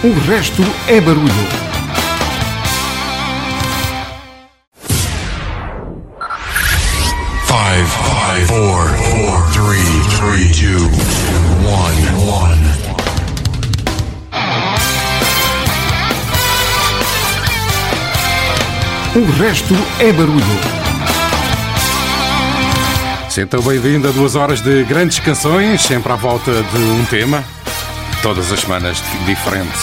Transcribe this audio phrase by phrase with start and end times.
[0.00, 1.28] O resto é barulho.
[7.44, 9.82] Five, five, four, four, three,
[10.16, 10.84] three, two,
[11.66, 11.98] one,
[12.30, 12.62] one.
[19.16, 20.78] O resto é barulho.
[23.36, 27.44] Então, bem-vindo a duas horas de grandes canções, sempre à volta de um tema,
[28.22, 29.78] todas as semanas diferente.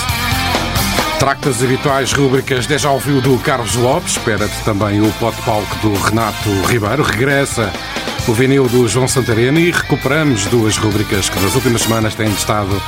[1.20, 5.94] Tracta as habituais rúbricas Déjà ouviu do Carlos Lopes, espera-te também o pote palco do
[5.94, 7.71] Renato Ribeiro, regressa
[8.27, 12.81] o vinil do João Santarena e recuperamos duas rúbricas que nas últimas semanas têm estado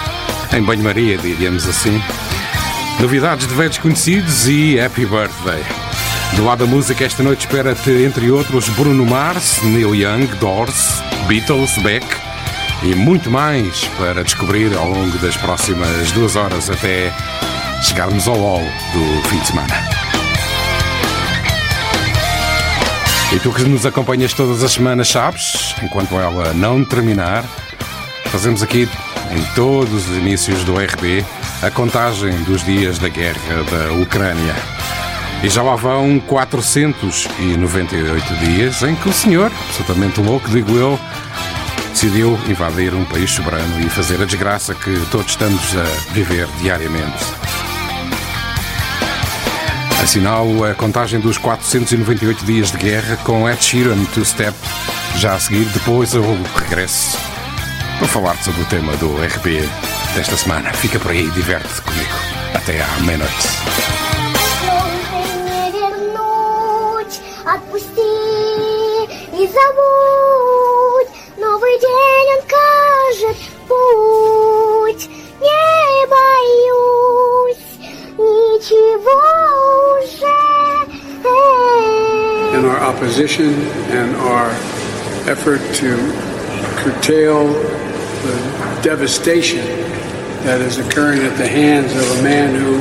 [0.53, 2.01] em banho-maria, diríamos assim.
[2.99, 5.63] Novidades de velhos conhecidos e Happy Birthday.
[6.35, 11.77] Do lado da música, esta noite espera-te, entre outros, Bruno Mars, Neil Young, Doors, Beatles,
[11.77, 12.26] Beck
[12.83, 17.11] e muito mais para descobrir ao longo das próximas duas horas até
[17.81, 19.73] chegarmos ao all do fim de semana.
[23.33, 27.43] E tu que nos acompanhas todas as semanas sabes, enquanto ela não terminar,
[28.25, 28.87] fazemos aqui
[29.31, 31.25] em todos os inícios do RB
[31.61, 34.55] a contagem dos dias da guerra da Ucrânia.
[35.43, 40.97] E já lá vão 498 dias em que o senhor, absolutamente louco, digo eu,
[41.96, 47.24] decidiu invadir um país soberano e fazer a desgraça que todos estamos a viver diariamente.
[50.02, 54.56] Assinalo a contagem dos 498 dias de guerra com Ed Sheeran Two Step.
[55.16, 56.24] Já a seguir, depois eu
[56.56, 57.16] regresso
[57.98, 59.62] para falar sobre o tema do RB
[60.14, 60.72] desta semana.
[60.72, 62.10] Fica por aí, diverte-te comigo.
[62.54, 63.48] Até à meia-noite.
[67.44, 68.00] Отпусти
[69.34, 70.35] и забудь
[82.57, 83.53] In our opposition
[83.91, 84.49] and our
[85.29, 85.95] effort to
[86.81, 89.65] curtail the devastation
[90.43, 92.79] that is occurring at the hands of a man who,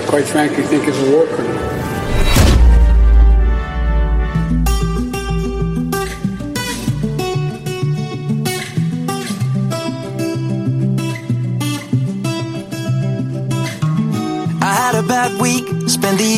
[0.00, 1.75] I quite frankly, think is a war criminal.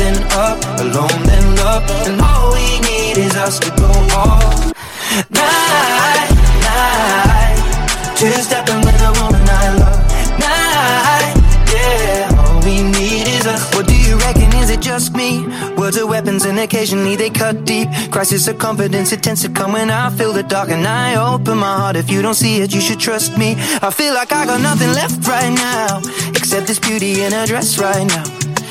[0.00, 4.40] then up, alone then love, and all we need is us to go all
[5.28, 6.30] night,
[6.64, 8.16] night.
[8.16, 10.00] Two stepping with a woman I love,
[10.48, 11.34] night,
[11.74, 12.40] yeah.
[12.40, 13.62] All we need is us.
[13.74, 14.48] What do you reckon?
[14.62, 15.46] Is it just me?
[15.76, 17.88] Words are weapons and occasionally they cut deep.
[18.10, 21.58] Crisis of confidence, it tends to come when I feel the dark and I open
[21.58, 21.96] my heart.
[21.96, 23.54] If you don't see it, you should trust me.
[23.82, 25.98] I feel like I got nothing left right now,
[26.30, 28.39] except this beauty in a dress right now.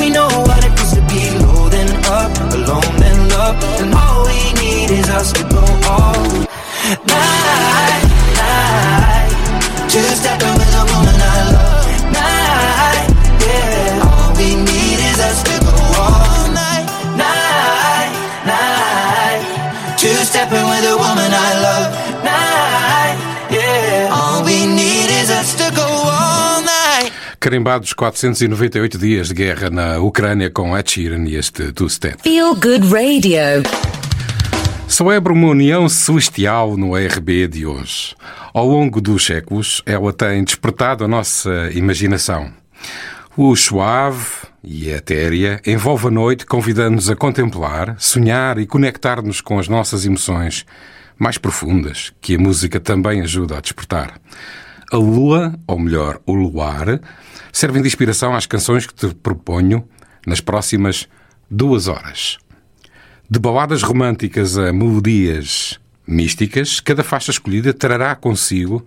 [0.00, 3.56] We know what it feels to be low then up, alone then love.
[3.80, 6.14] And all we need is us to go all
[7.06, 8.04] night,
[8.40, 9.90] night.
[9.90, 10.49] Stepping with
[27.42, 32.22] Carimbados 498 dias de guerra na Ucrânia com Ed Sheeran e este Two Step.
[32.22, 33.62] Feel Good Radio.
[34.86, 38.14] Celebra uma união celestial no RB de hoje.
[38.52, 42.52] Ao longo dos séculos, ela tem despertado a nossa imaginação.
[43.34, 49.58] O suave e a etérea envolve a noite, convidando-nos a contemplar, sonhar e conectar-nos com
[49.58, 50.66] as nossas emoções
[51.18, 54.20] mais profundas, que a música também ajuda a despertar.
[54.92, 57.00] A lua, ou melhor, o luar,
[57.52, 59.88] servem de inspiração às canções que te proponho
[60.26, 61.08] nas próximas
[61.48, 62.38] duas horas.
[63.30, 68.84] De baladas românticas a melodias místicas, cada faixa escolhida trará consigo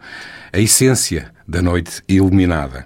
[0.51, 2.85] a essência da noite iluminada.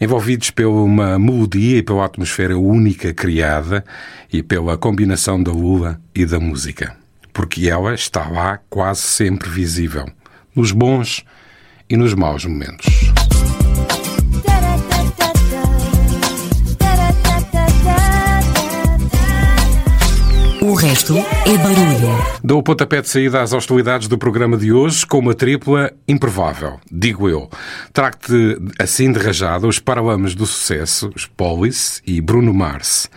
[0.00, 3.84] Envolvidos pela uma melodia e pela atmosfera única criada
[4.32, 6.96] e pela combinação da lua e da música.
[7.32, 10.08] Porque ela está lá quase sempre visível,
[10.54, 11.24] nos bons
[11.92, 12.86] e nos maus momentos.
[20.62, 22.24] O resto é barulho.
[22.42, 26.80] Dou o pontapé de saída às hostilidades do programa de hoje com uma tripla improvável,
[26.90, 27.50] digo eu.
[27.92, 33.10] Trago-te assim de rajada os paralamas do sucesso, os Polis e Bruno Mars.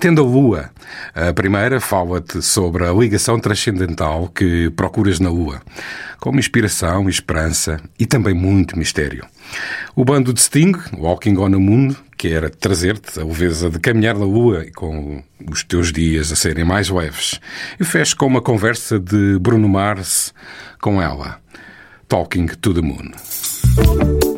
[0.00, 0.70] Tendo a Lua.
[1.12, 5.60] A primeira fala-te sobre a ligação transcendental que procuras na Lua,
[6.20, 9.26] como inspiração, esperança e também muito mistério.
[9.96, 14.24] O bando de Sting, Walking on the Moon, quer trazer-te a leveza de caminhar na
[14.24, 17.40] Lua com os teus dias a serem mais leves.
[17.80, 20.32] E fecho com uma conversa de Bruno Mars
[20.80, 21.40] com ela.
[22.06, 24.37] Talking to the Moon.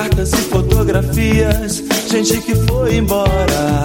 [0.00, 3.84] Cartas e fotografias, gente que foi embora.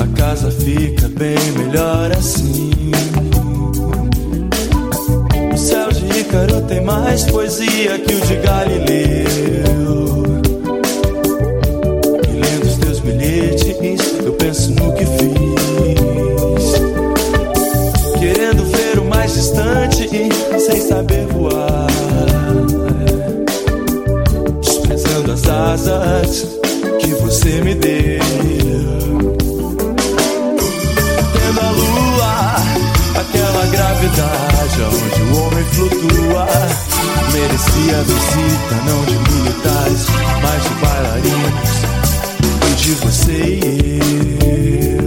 [0.00, 2.90] A casa fica bem melhor assim.
[5.52, 10.23] O céu de Ícaro tem mais poesia que o de Galileu.
[25.84, 28.20] Que você me deu.
[31.32, 32.54] Tendo a lua,
[33.20, 36.46] aquela gravidade onde o homem flutua.
[37.32, 40.06] Merecia visita, não de militares,
[40.42, 41.72] mas de bailarinos
[42.70, 44.98] e de você e.
[44.98, 45.03] Eu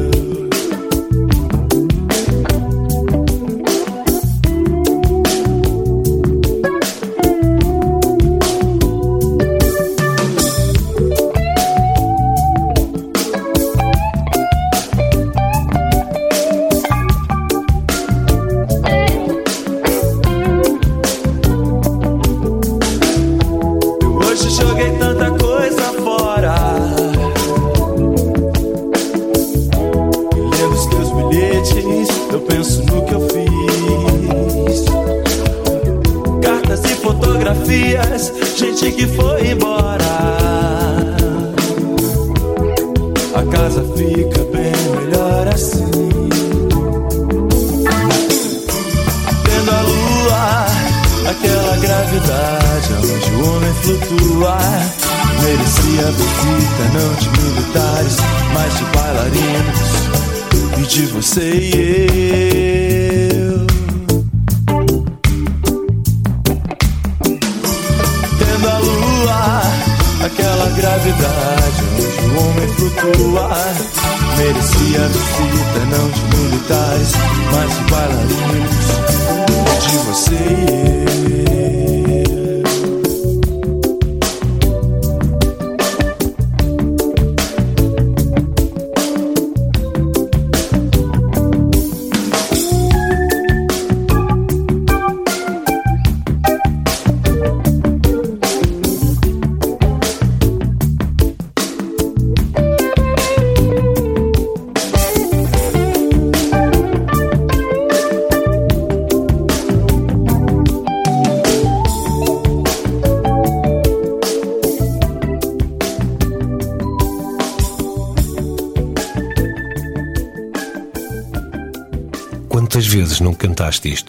[123.68, 124.06] Fantastisch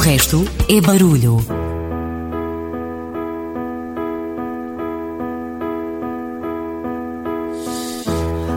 [0.00, 1.38] resto é barulho.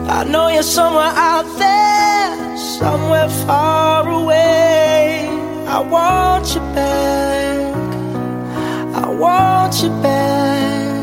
[0.08, 5.28] I know you're somewhere out there, somewhere far away.
[5.68, 7.74] I want you back.
[8.94, 10.94] I want you back.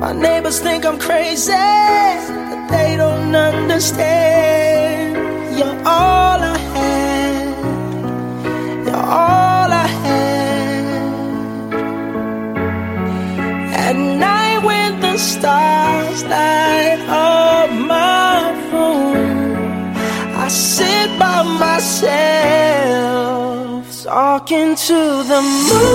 [0.00, 5.16] My neighbors think I'm crazy, but they don't understand.
[5.56, 6.27] You're all
[15.38, 19.94] stars light up my room.
[20.44, 22.44] I sit by myself,
[24.04, 25.88] talking to the moon,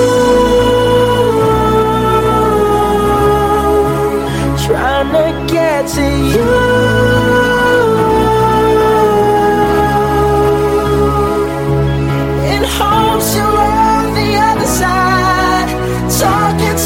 [4.65, 6.49] trying to get to you.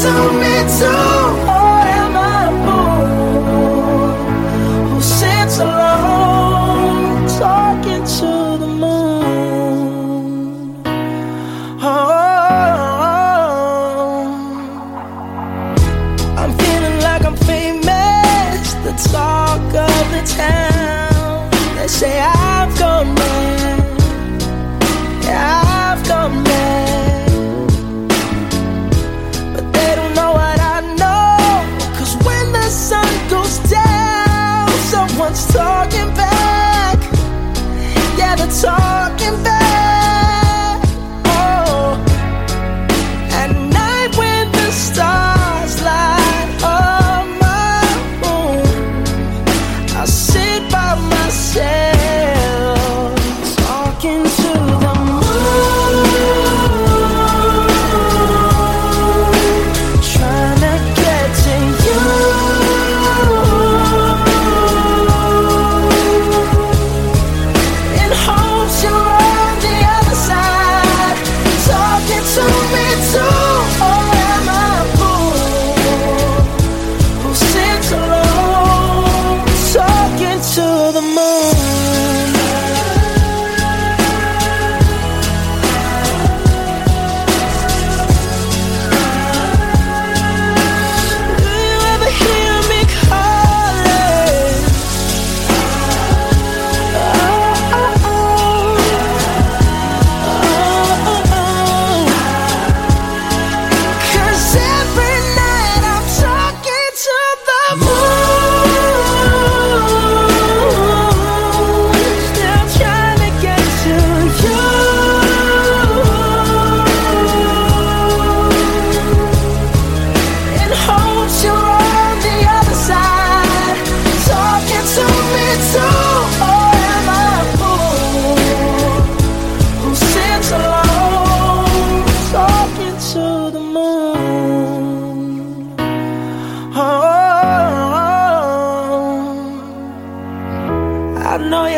[0.00, 1.17] to me too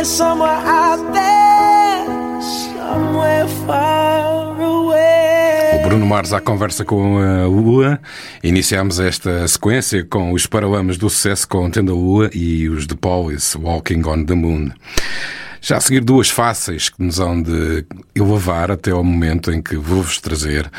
[0.02, 5.78] Somewhere out there, somewhere far away.
[5.78, 8.00] O Bruno Mars à conversa com a Lua.
[8.42, 13.58] Iniciamos esta sequência com os paralamas do sucesso com Tenda Lua e os The Police,
[13.58, 14.70] Walking on the Moon.
[15.60, 17.84] Já a seguir, duas fáceis que nos hão de
[18.14, 20.70] elevar até ao momento em que vou-vos trazer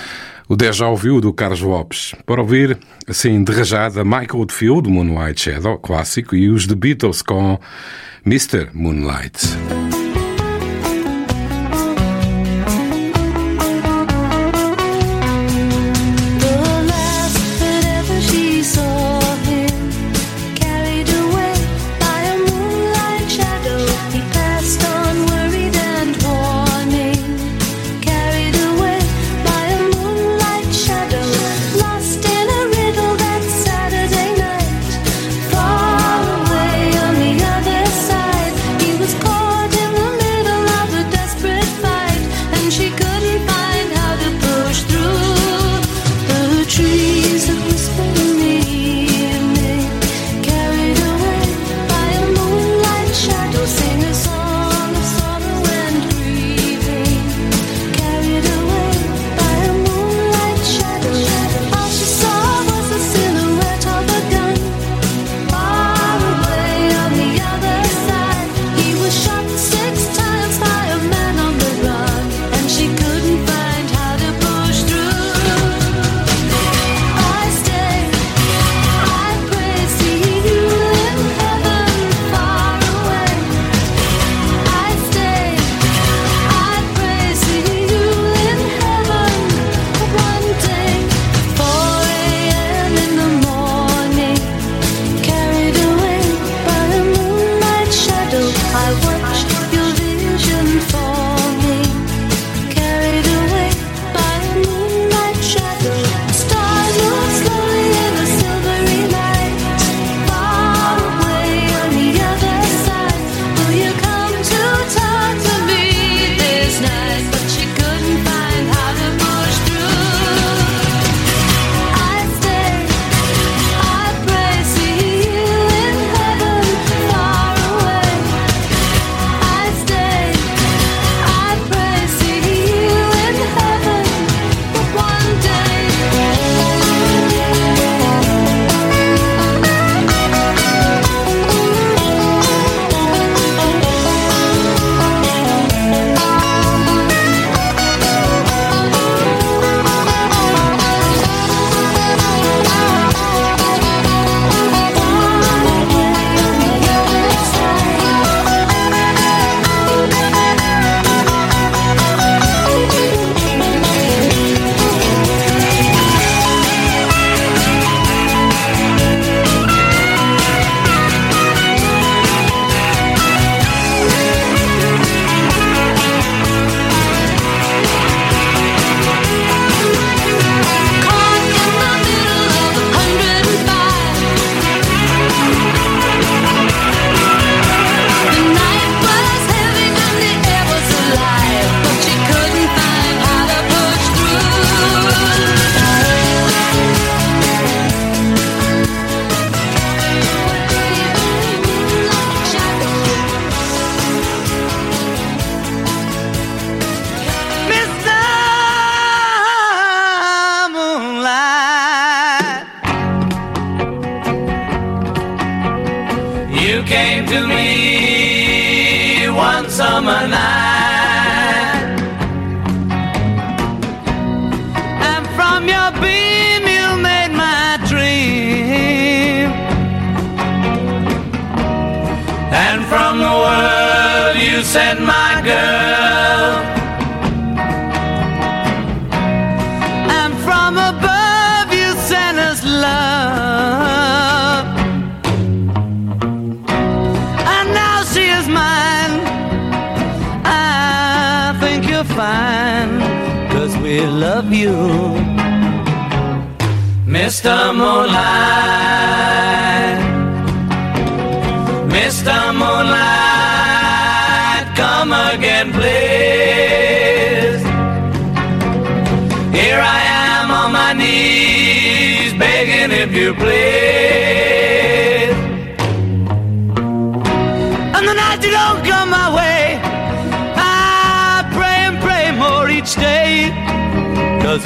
[0.49, 2.15] o Deja Ouviu do Carlos Lopes.
[2.25, 7.21] Para ouvir, assim, de rajada, Michael Field do Moonlight Shadow, clássico, e os The Beatles
[7.21, 7.59] com
[8.25, 8.71] Mr.
[8.73, 9.80] Moonlight.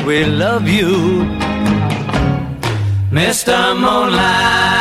[0.06, 1.26] We love you,
[3.12, 3.76] Mr.
[3.76, 4.75] Moonlight.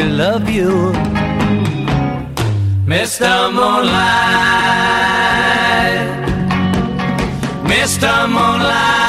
[0.00, 0.92] We love you,
[2.86, 3.52] Mr.
[3.52, 4.00] Moonlight.
[7.72, 8.10] Mr.
[8.34, 8.99] Moonlight,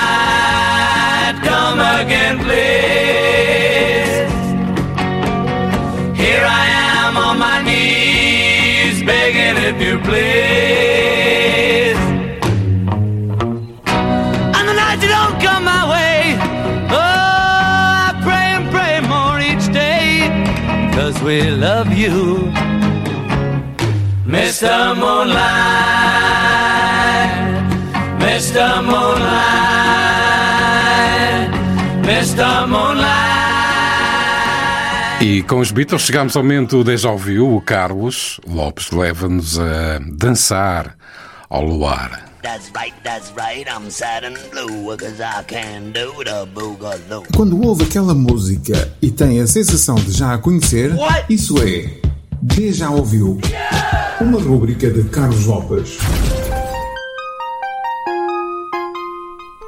[21.49, 22.51] love you,
[24.25, 24.95] Mr.
[24.95, 25.41] Moonlight.
[28.19, 28.81] Mr.
[28.83, 29.21] Moonlight.
[32.03, 32.67] Mr.
[32.67, 33.31] Moonlight.
[35.21, 37.55] E com os Beatles chegamos ao momento déjà vu.
[37.55, 40.95] O Carlos Lopes leva-nos a dançar
[41.49, 42.30] ao luar.
[42.41, 47.23] That's right, that's right, I'm sad and blue, cause I can do the boogaloo.
[47.35, 50.91] Quando ouve aquela música e tem a sensação de já a conhecer,
[51.29, 52.01] isso é
[52.41, 53.39] De Já Ouviu.
[54.19, 55.99] Uma rúbrica de Carlos Lopes.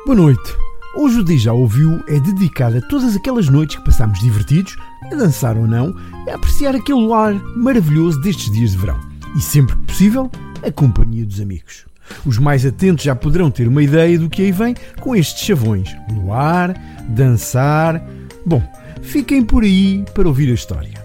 [0.08, 0.56] Boa noite.
[0.98, 4.76] Hoje o Dia Já Ouviu é dedicado a todas aquelas noites que passámos divertidos,
[5.12, 9.00] a dançar ou não, e a apreciar aquele ar maravilhoso destes dias de verão.
[9.36, 10.32] E sempre que possível,
[10.64, 11.93] a companhia dos amigos.
[12.26, 15.96] Os mais atentos já poderão ter uma ideia do que aí vem com estes chavões.
[16.12, 16.74] Luar,
[17.10, 18.02] dançar.
[18.46, 18.62] Bom,
[19.02, 21.04] fiquem por aí para ouvir a história.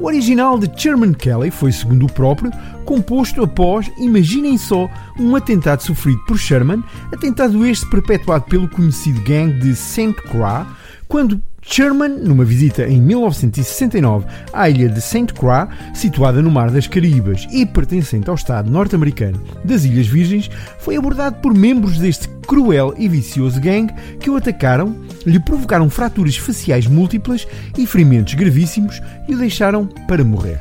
[0.00, 2.50] O original de Sherman Kelly foi, segundo o próprio,
[2.86, 6.82] composto após, imaginem só, um atentado sofrido por Sherman,
[7.12, 10.14] atentado este perpetuado pelo conhecido gangue de St.
[10.28, 10.66] Croix,
[11.06, 15.26] quando Sherman, numa visita em 1969 à ilha de St.
[15.34, 20.96] Croix, situada no Mar das Caraíbas e pertencente ao Estado norte-americano das Ilhas Virgens, foi
[20.96, 24.96] abordado por membros deste cruel e vicioso gangue que o atacaram,
[25.26, 27.46] lhe provocaram fraturas faciais múltiplas
[27.76, 30.58] e ferimentos gravíssimos e o deixaram para morrer.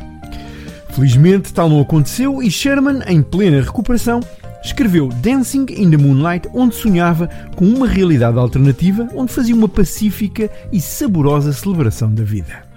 [0.90, 4.20] Felizmente, tal não aconteceu e Sherman, em plena recuperação,
[4.64, 10.50] escreveu Dancing in the Moonlight, onde sonhava com uma realidade alternativa, onde fazia uma pacífica
[10.72, 12.68] e saborosa celebração da vida.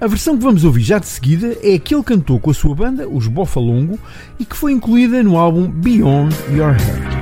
[0.00, 2.54] A versão que vamos ouvir já de seguida é a que ele cantou com a
[2.54, 3.98] sua banda, os Bofalongo,
[4.38, 7.20] e que foi incluída no álbum Beyond Your Head.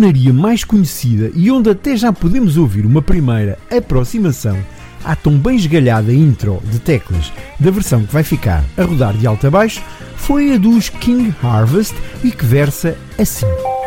[0.00, 4.56] Tornaria mais conhecida e onde até já podemos ouvir uma primeira aproximação
[5.04, 9.26] à tão bem esgalhada intro de teclas da versão que vai ficar a rodar de
[9.26, 9.82] alto a baixo
[10.16, 13.79] foi a dos King Harvest e que versa assim.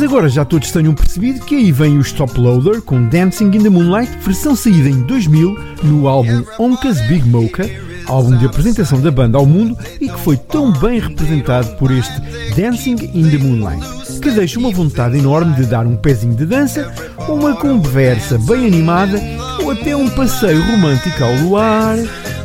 [0.00, 3.62] Talvez agora já todos tenham percebido que aí vem o Stop Loader com Dancing in
[3.62, 7.70] the Moonlight, versão saída em 2000 no álbum Onkas Big Mocha,
[8.06, 12.18] álbum de apresentação da banda ao mundo e que foi tão bem representado por este
[12.56, 16.90] Dancing in the Moonlight, que deixa uma vontade enorme de dar um pezinho de dança,
[17.28, 19.20] uma conversa bem animada
[19.62, 21.98] ou até um passeio romântico ao luar,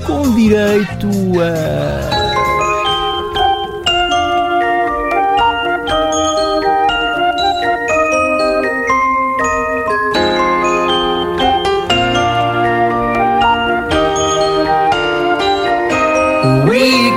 [0.06, 1.08] com direito
[1.40, 2.25] a.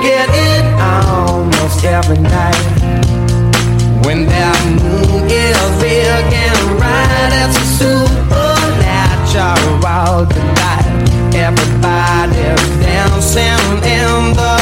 [0.01, 2.55] get it almost every night.
[4.05, 9.45] When that moon is big and bright, it's a supernatural
[10.25, 10.87] delight.
[11.35, 14.58] Everybody's dancing in the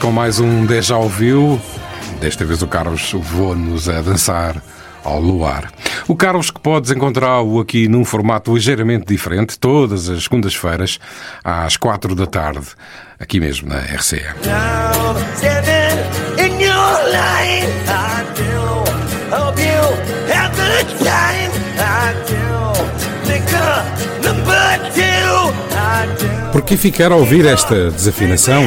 [0.00, 1.60] com mais um Deja Ouviu.
[2.20, 4.56] Desta vez o Carlos levou-nos a dançar
[5.04, 5.70] ao luar.
[6.08, 10.98] O Carlos, que podes encontrá-lo aqui num formato ligeiramente diferente, todas as segundas-feiras,
[11.44, 12.66] às quatro da tarde,
[13.18, 14.34] aqui mesmo na do.
[26.52, 28.64] Por que ficar a ouvir esta desafinação?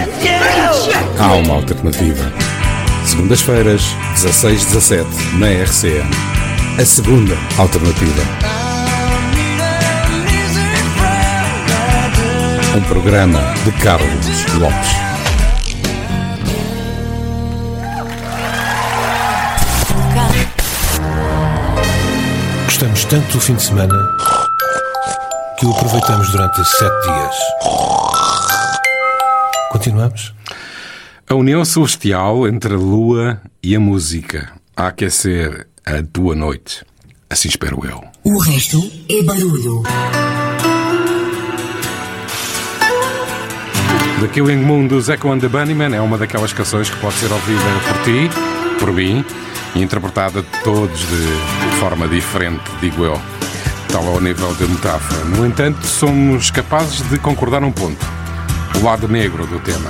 [1.23, 2.21] Há uma alternativa.
[3.05, 3.81] Segundas-feiras,
[4.13, 5.05] 16-17,
[5.39, 6.09] na RCM.
[6.77, 8.21] A segunda alternativa.
[12.75, 14.89] Um programa de Carlos Lopes.
[22.65, 23.95] Gostamos tanto do fim de semana
[25.57, 27.35] que o aproveitamos durante sete dias.
[29.71, 30.33] Continuamos?
[31.29, 36.83] A união celestial entre a lua e a música a aquecer a tua noite.
[37.29, 38.03] Assim espero eu.
[38.23, 38.77] O resto
[39.09, 39.83] é barulho.
[44.19, 47.31] The Killing Moon do Echo and the Bunnymen é uma daquelas canções que pode ser
[47.31, 48.29] ouvida por ti,
[48.79, 49.23] por mim,
[49.75, 53.19] e interpretada de todos de forma diferente, digo eu,
[53.91, 55.23] tal ao nível de metáfora.
[55.25, 58.05] No entanto, somos capazes de concordar num ponto:
[58.79, 59.89] o lado negro do tema.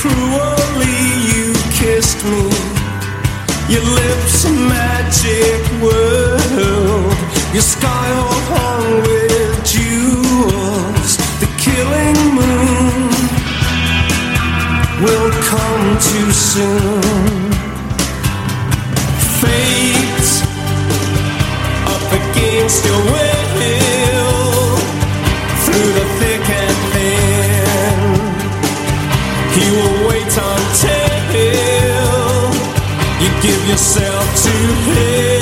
[0.00, 1.00] cruelly.
[1.32, 1.46] You
[1.80, 2.44] kissed me.
[3.72, 7.18] Your lips a magic world.
[7.52, 11.10] Your sky all hung with jewels.
[11.42, 13.10] The killing moon
[15.02, 17.50] will come too soon.
[19.40, 20.30] Fate
[21.94, 23.07] up against your
[34.84, 35.37] to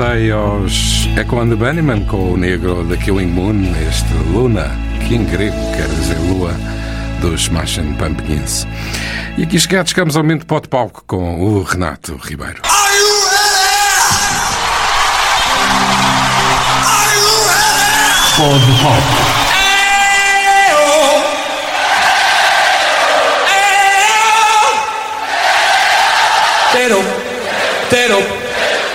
[0.00, 4.70] Juntei aos Echo and the Bunnymen com o negro da Killing Moon, este Luna,
[5.06, 6.54] que em grego quer dizer lua,
[7.20, 8.66] dos Smashing Pumpkins.
[9.36, 12.62] E aqui chegados, chegamos ao momento de palco com o Renato Ribeiro.
[18.36, 19.02] Pod Pop.
[26.72, 27.04] Tero,
[27.90, 28.18] tero,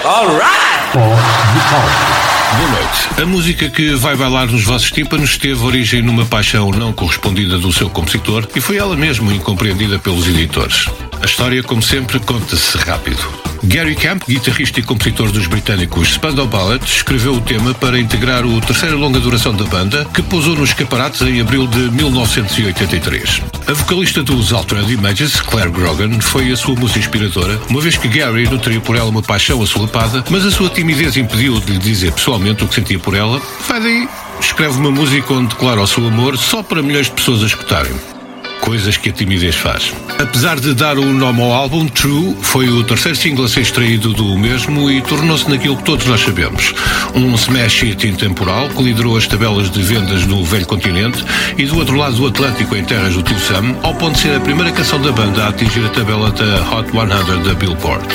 [0.04, 0.65] alright!
[0.94, 3.22] Boa noite.
[3.22, 7.74] A música que vai bailar nos vossos tímpanos teve origem numa paixão não correspondida do
[7.74, 10.88] seu compositor e foi ela mesmo incompreendida pelos editores.
[11.22, 13.46] A história, como sempre, conta-se rápido.
[13.64, 18.62] Gary Camp, guitarrista e compositor dos britânicos Spandau Ballet, escreveu o tema para integrar o
[18.62, 23.42] terceiro longa duração da banda, que pousou nos escaparates em abril de 1983.
[23.68, 28.08] A vocalista dos Altered Images, Claire Grogan, foi a sua musa inspiradora, uma vez que
[28.08, 32.12] Gary nutria por ela uma paixão assolapada, mas a sua timidez impediu de lhe dizer
[32.12, 33.42] pessoalmente o que sentia por ela.
[33.68, 34.08] Vai daí,
[34.40, 38.15] escreve uma música onde declara o seu amor só para milhões de pessoas a escutarem.
[38.62, 39.94] Coisas que a timidez faz.
[40.20, 44.14] Apesar de dar o nome ao álbum, True foi o terceiro single a ser extraído
[44.14, 46.74] do mesmo e tornou-se naquilo que todos nós sabemos.
[47.14, 51.24] Um smash hit intemporal que liderou as tabelas de vendas no velho continente
[51.58, 54.36] e do outro lado do Atlântico, em terras do Tio Sam, ao ponto de ser
[54.36, 58.08] a primeira canção da banda a atingir a tabela da Hot 100 da Billboard.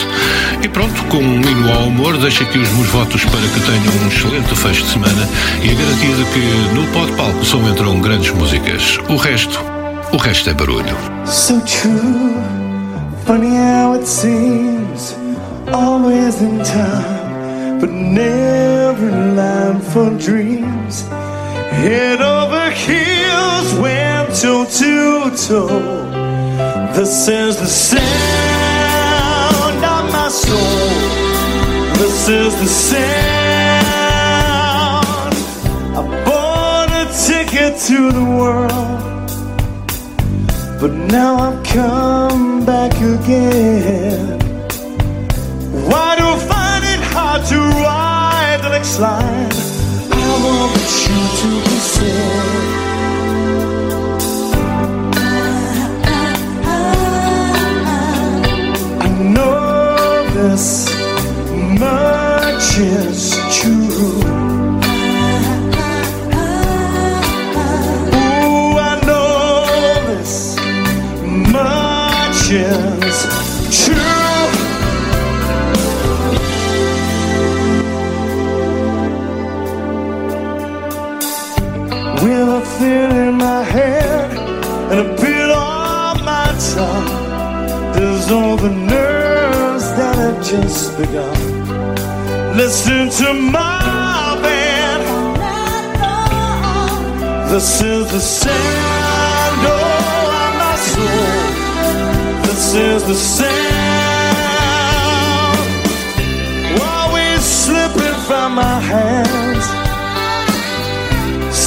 [0.62, 4.04] E pronto, com um hino ao humor, deixo aqui os meus votos para que tenham
[4.04, 5.28] um excelente fecho de semana
[5.62, 8.98] e a garantia de que no pó de palco só entram grandes músicas.
[9.08, 9.62] O resto,
[10.12, 10.96] o resto é barulho.
[11.26, 12.34] So true,
[13.26, 15.16] funny how it seems,
[15.72, 21.04] always in time, but never in line for dreams.
[21.70, 25.80] Head over heels, went toe to toe.
[26.94, 28.00] This is the sound
[29.84, 30.88] of my soul.
[31.94, 33.00] This is the sound.
[35.96, 39.19] I bought a ticket to the world.
[40.80, 44.38] But now I've come back again.
[45.90, 49.52] Why do I find it hard to ride the next line?
[50.10, 50.72] I want
[51.04, 52.60] you to be said.
[59.02, 60.64] I know this
[61.78, 62.68] much
[82.80, 84.30] In my head
[84.90, 91.36] and a bit on my tongue, there's all the nerves that have just begun.
[92.56, 95.02] Listen to my band.
[97.50, 101.36] This is the sound of oh, my soul.
[102.46, 103.50] This is the sound.
[106.80, 109.79] Always slipping from my hands.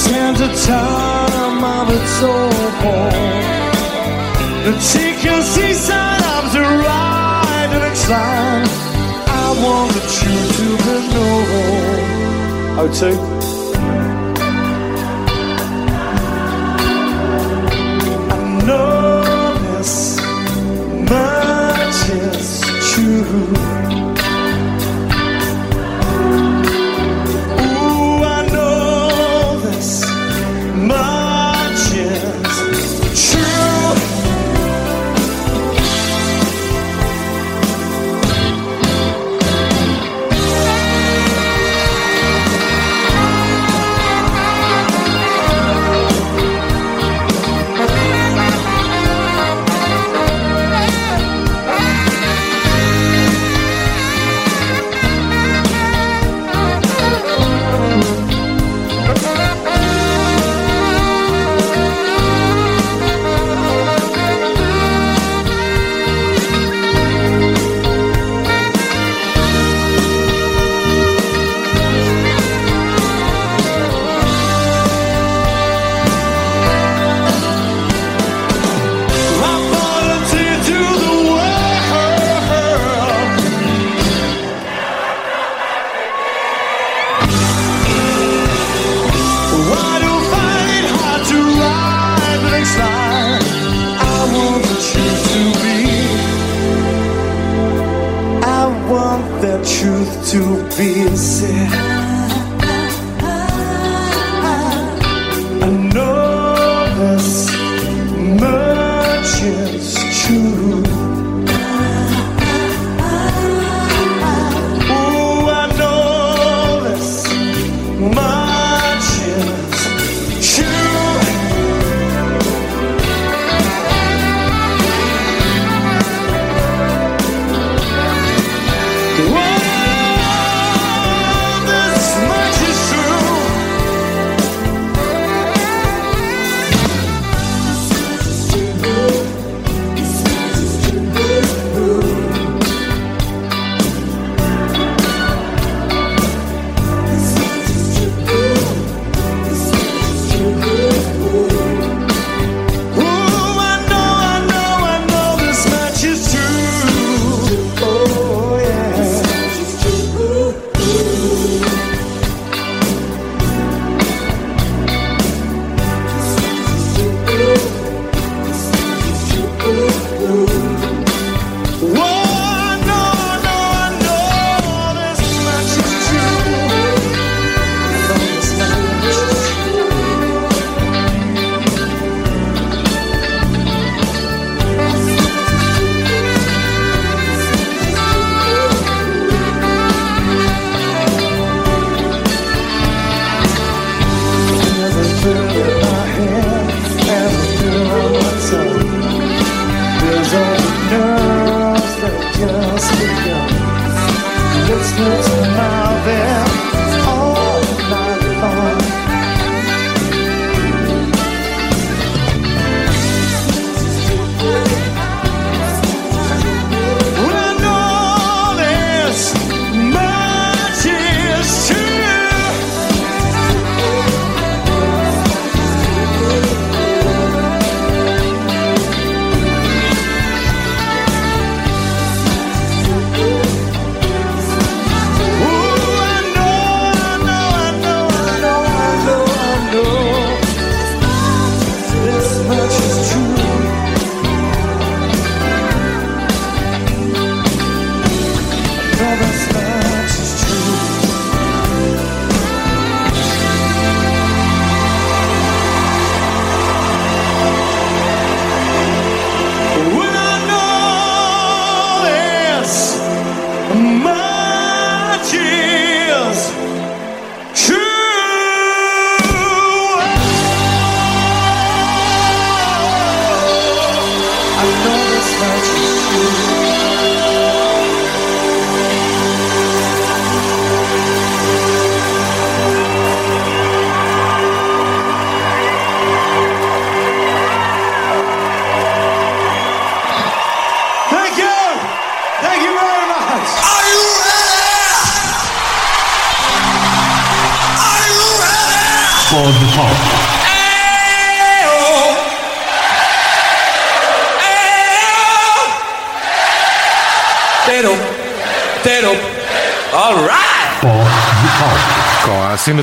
[0.04, 2.50] Sends a time of its own.
[4.64, 8.68] The chicken seaside arms are right the next line.
[9.26, 11.98] I want the truth to be known.
[12.80, 13.16] Oh, two.
[18.30, 18.36] I
[18.66, 19.22] know
[19.76, 19.94] this
[21.10, 22.48] much is
[22.92, 23.63] true.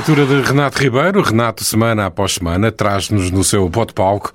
[0.02, 4.32] Com a assinatura de Renato Ribeiro, Renato, semana após semana, traz-nos no seu pote palco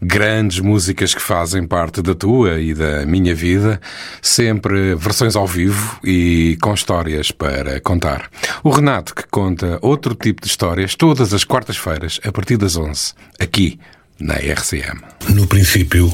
[0.00, 3.80] grandes músicas que fazem parte da tua e da minha vida,
[4.22, 8.30] sempre versões ao vivo e com histórias para contar.
[8.62, 13.14] O Renato que conta outro tipo de histórias todas as quartas-feiras, a partir das 11,
[13.40, 13.80] aqui
[14.20, 15.00] na RCM.
[15.30, 16.12] No princípio,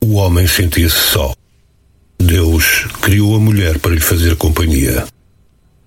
[0.00, 1.34] o homem sentia-se só.
[2.16, 5.04] Deus criou a mulher para lhe fazer companhia.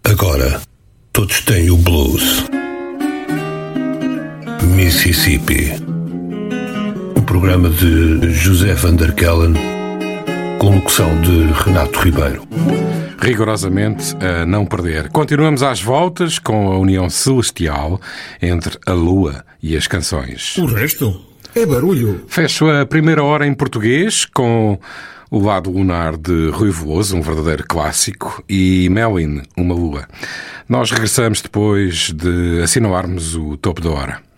[0.04, 0.62] Agora,
[1.24, 2.44] todos têm o blues.
[4.76, 5.72] Mississippi.
[7.16, 9.54] Um programa de José Van der Kellen,
[10.60, 12.46] com locução de Renato Ribeiro.
[13.22, 15.08] rigorosamente a não perder.
[15.12, 18.02] Continuamos às voltas com a união celestial
[18.42, 20.58] entre a lua e as canções.
[20.58, 21.22] O resto
[21.56, 22.26] é barulho.
[22.28, 24.78] Fecho a primeira hora em português com
[25.34, 30.08] o lado lunar de Rui Veloso, um verdadeiro clássico, e Melin, uma lua.
[30.70, 34.33] Nós regressamos depois de assinalarmos o topo da hora.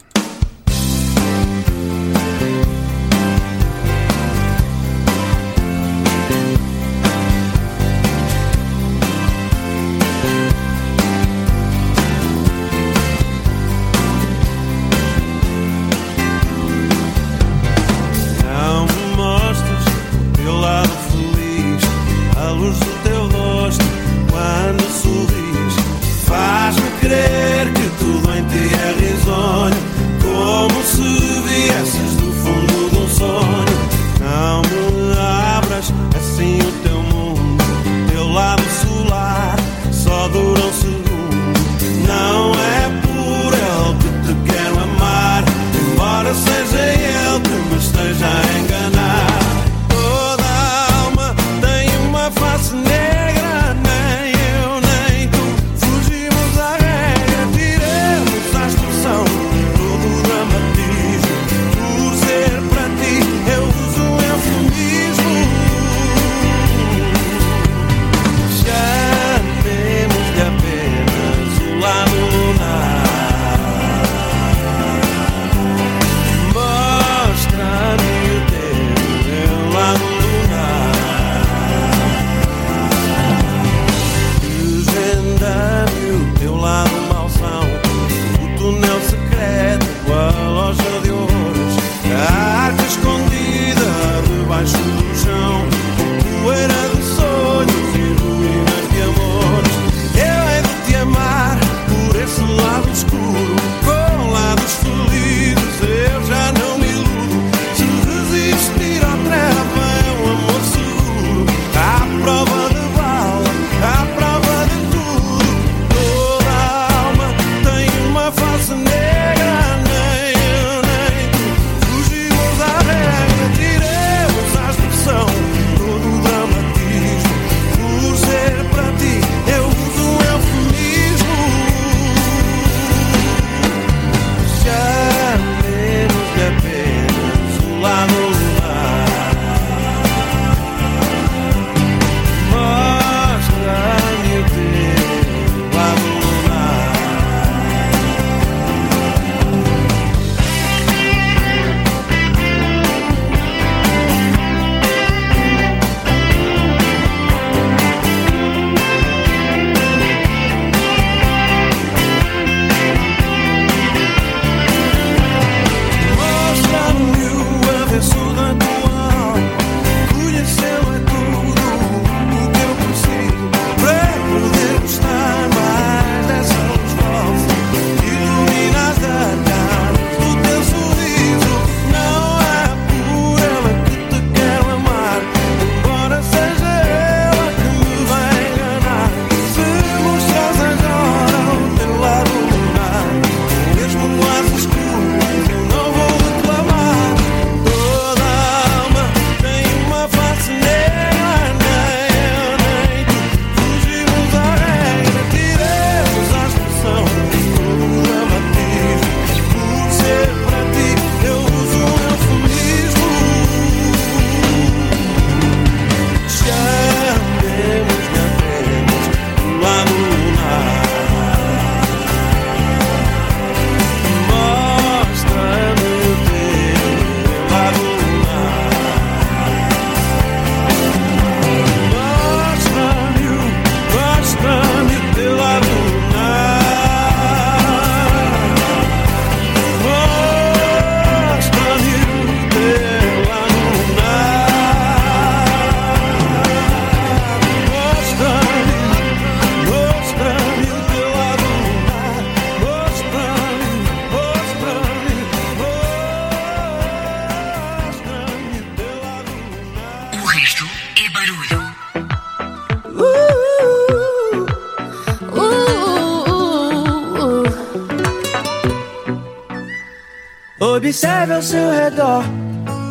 [271.86, 272.24] Redor.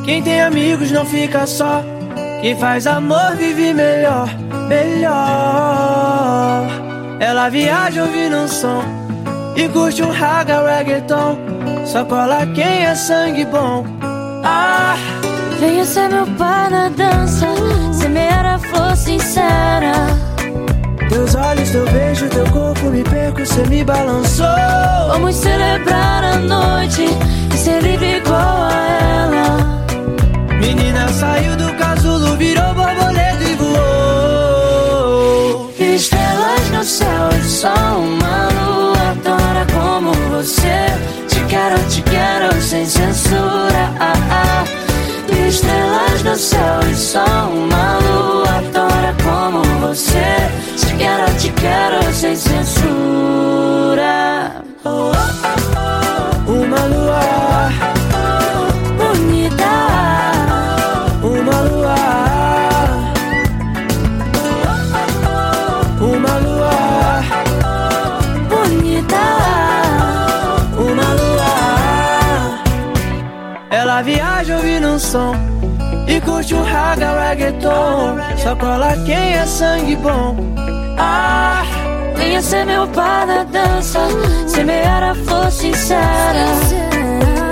[0.05, 1.83] Quem tem amigos não fica só.
[2.41, 4.29] Quem faz amor vive melhor,
[4.69, 5.15] melhor.
[7.19, 8.83] Ela viaja ouvindo um som
[9.57, 11.39] e curte um raga reggaeton.
[11.87, 13.85] Só cola quem é sangue bom.
[14.45, 14.97] Ah,
[15.59, 17.47] Venha ser meu par na dança,
[17.93, 19.93] semear a flor sincera.
[21.09, 24.47] teus olhos, teu beijo, teu corpo me perco, cê me balançou.
[25.09, 27.07] Vamos celebrar a noite
[27.55, 28.24] e ser livre.
[30.65, 34.95] Menina saiu do casulo, virou borboleta e voou.
[35.79, 40.87] Estrelas no céu e só uma lua adora como você.
[41.29, 43.93] Te quero, te quero sem censura.
[44.01, 44.65] Ah, ah.
[45.49, 50.49] Estrelas no céu e só uma lua adora como você.
[50.79, 53.75] Te quero, te quero sem censura.
[76.35, 78.17] Curte um raga reggaeton.
[78.37, 80.37] Só cola quem é sangue bom.
[80.99, 81.63] Ah,
[82.17, 84.01] Venha ser meu par na dança,
[84.47, 86.47] semear a flor sincera.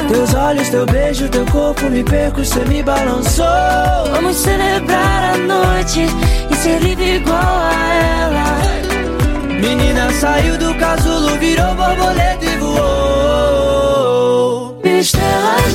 [0.08, 3.46] teus olhos, teu beijo, teu corpo me perco, cê me balançou.
[4.12, 6.06] Vamos celebrar a noite
[6.50, 9.60] e ser livre igual a ela.
[9.60, 12.41] Menina saiu do casulo, virou borboleta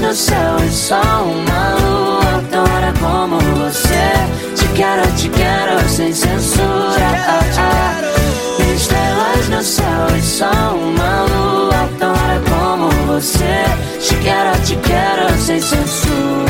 [0.08, 4.14] No céu e só uma lua adora como você.
[4.56, 7.12] Te quero, te quero sem censura.
[7.28, 8.74] Ah, ah.
[8.74, 13.66] Estrelas no céu e só uma lua adora como você.
[14.00, 16.47] Te quero, te quero sem censura.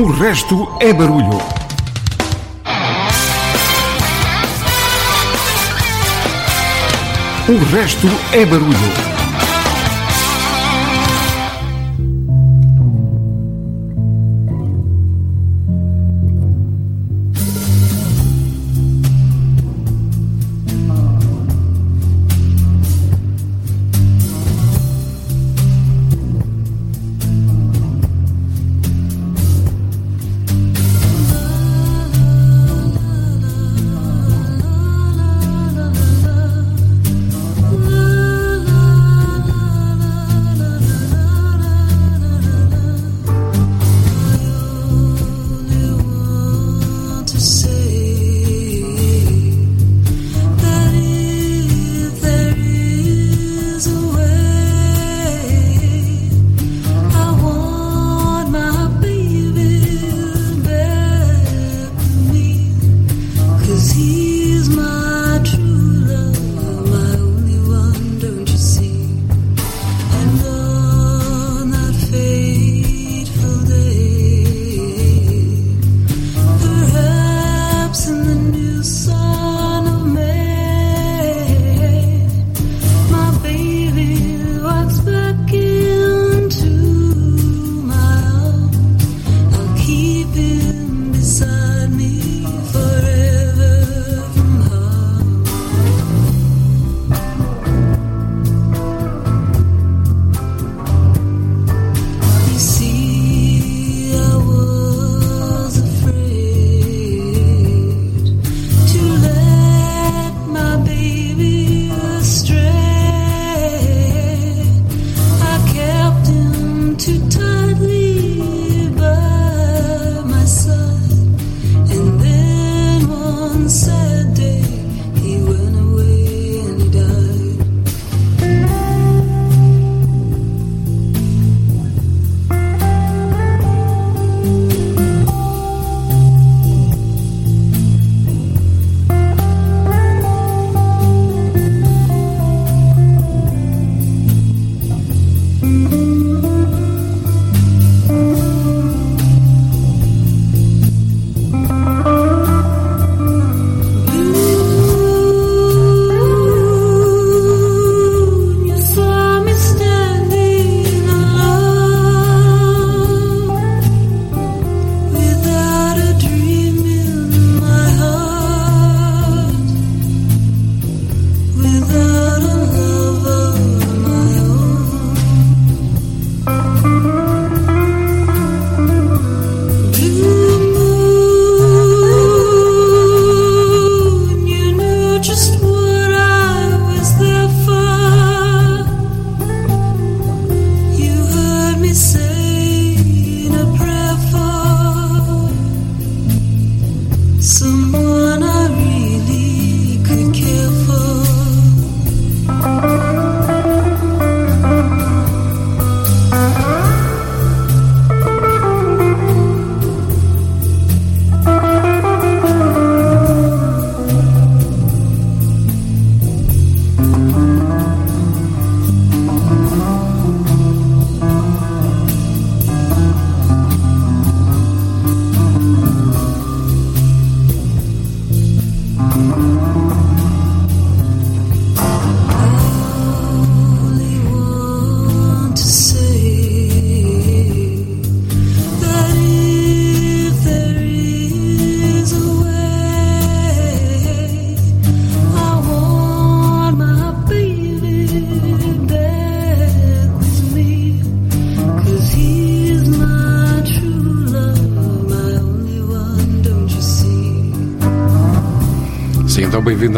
[0.00, 1.38] O resto é barulho.
[7.46, 9.09] O resto é barulho.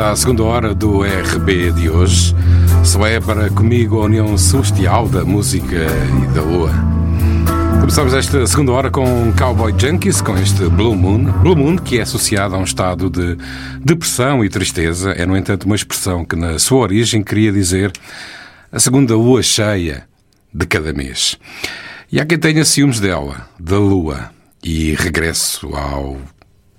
[0.03, 2.35] Bem-vindo à segunda hora do RB de hoje.
[2.85, 6.73] Celebra comigo a união celestial da música e da lua.
[7.81, 11.25] Começamos esta segunda hora com Cowboy Junkies, com este Blue Moon.
[11.41, 13.37] Blue Moon, que é associado a um estado de
[13.81, 17.93] depressão e tristeza, é, no entanto, uma expressão que, na sua origem, queria dizer
[18.71, 20.05] a segunda lua cheia
[20.53, 21.39] de cada mês.
[22.11, 24.31] E há quem tenha ciúmes dela, da lua.
[24.65, 26.19] E regresso ao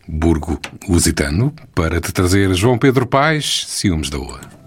[0.07, 4.62] Burgo Lusitano para te trazer João Pedro Paes, ciúmes da lua.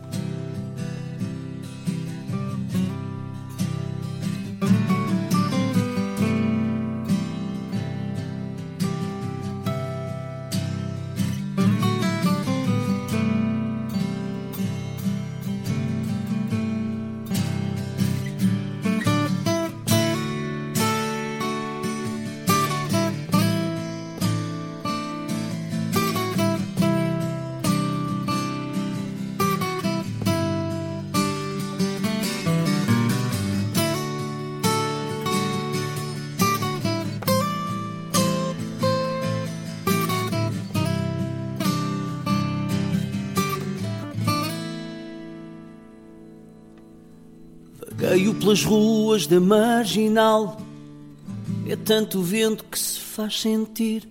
[49.26, 50.56] Ruas da marginal.
[51.68, 54.08] É tanto vento que se faz sentir.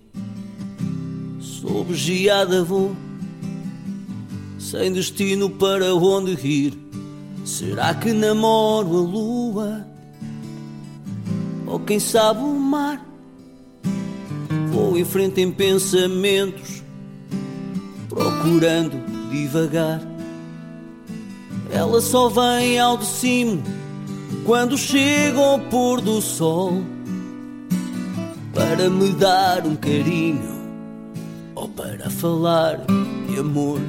[1.40, 2.94] Sob geada vou,
[4.58, 6.78] sem destino para onde ir.
[7.44, 9.86] Será que namoro a lua?
[11.66, 13.04] Ou quem sabe o mar?
[14.70, 16.82] Vou em frente em pensamentos,
[18.08, 18.96] procurando
[19.30, 20.00] divagar.
[21.70, 23.85] Ela só vem ao de cimo
[24.46, 26.80] quando chega ao pôr do sol
[28.54, 30.56] para me dar um carinho
[31.56, 32.80] ou para falar
[33.28, 33.80] de amor.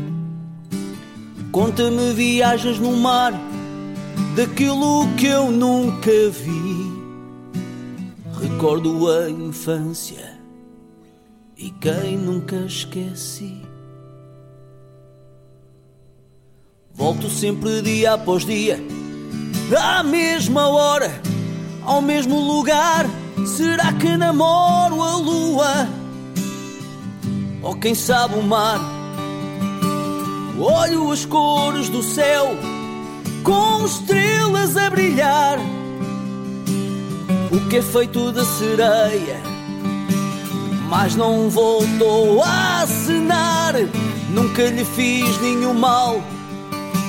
[1.52, 3.34] Conta-me viagens no mar
[4.36, 6.92] daquilo que eu nunca vi.
[8.42, 10.40] Recordo a infância
[11.56, 13.62] e quem nunca esqueci.
[16.94, 18.80] Volto sempre dia após dia,
[19.76, 21.22] à mesma hora,
[21.84, 23.06] ao mesmo lugar.
[23.46, 25.88] Será que namoro a lua?
[27.62, 28.80] Ou quem sabe o mar?
[30.60, 32.56] Olho as cores do céu
[33.44, 35.60] com estrelas a brilhar.
[37.52, 39.40] O que é feito da sereia,
[40.90, 43.74] mas não voltou a acenar.
[44.30, 46.22] Nunca lhe fiz nenhum mal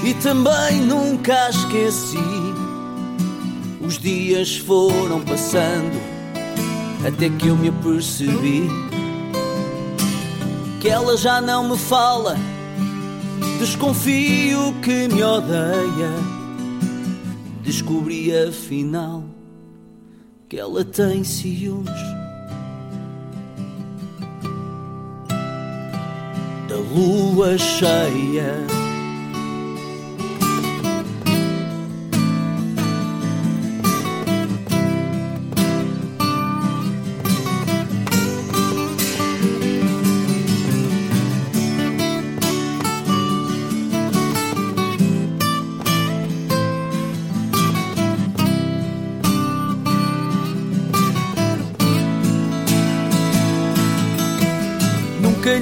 [0.05, 2.48] e também nunca esqueci.
[3.89, 5.99] Os dias foram passando
[7.07, 8.69] até que eu me apercebi
[10.79, 12.37] que ela já não me fala.
[13.59, 16.13] Desconfio que me odeia.
[17.63, 19.25] Descobri afinal
[20.51, 22.03] que ela tem ciúmes
[26.69, 28.88] da lua cheia.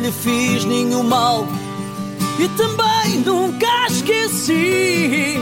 [0.06, 1.44] Lhe fiz nenhum mal
[2.38, 5.36] e também nunca esqueci.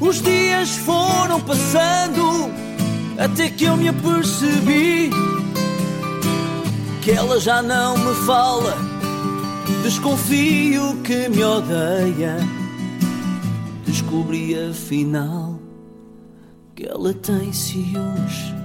[0.00, 2.50] Os dias foram passando
[3.18, 5.10] até que eu me apercebi
[7.02, 8.76] que ela já não me fala.
[9.82, 12.36] Desconfio que me odeia.
[13.84, 15.58] Descobri afinal
[16.76, 18.59] que ela tem ciúmes.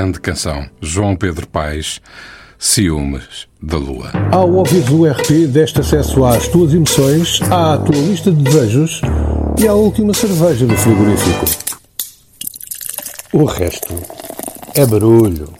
[0.00, 0.64] Grande canção.
[0.80, 2.00] João Pedro Paes,
[2.58, 4.10] Ciúmes da Lua.
[4.32, 9.02] Ao ouvir o RP, deste acesso às tuas emoções, à tua lista de desejos
[9.58, 11.44] e à última cerveja do frigorífico.
[13.34, 13.94] O resto
[14.74, 15.52] é barulho.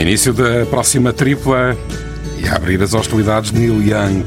[0.00, 1.76] Início da próxima tripla
[2.38, 4.24] e a abrir as hostilidades Neil Young,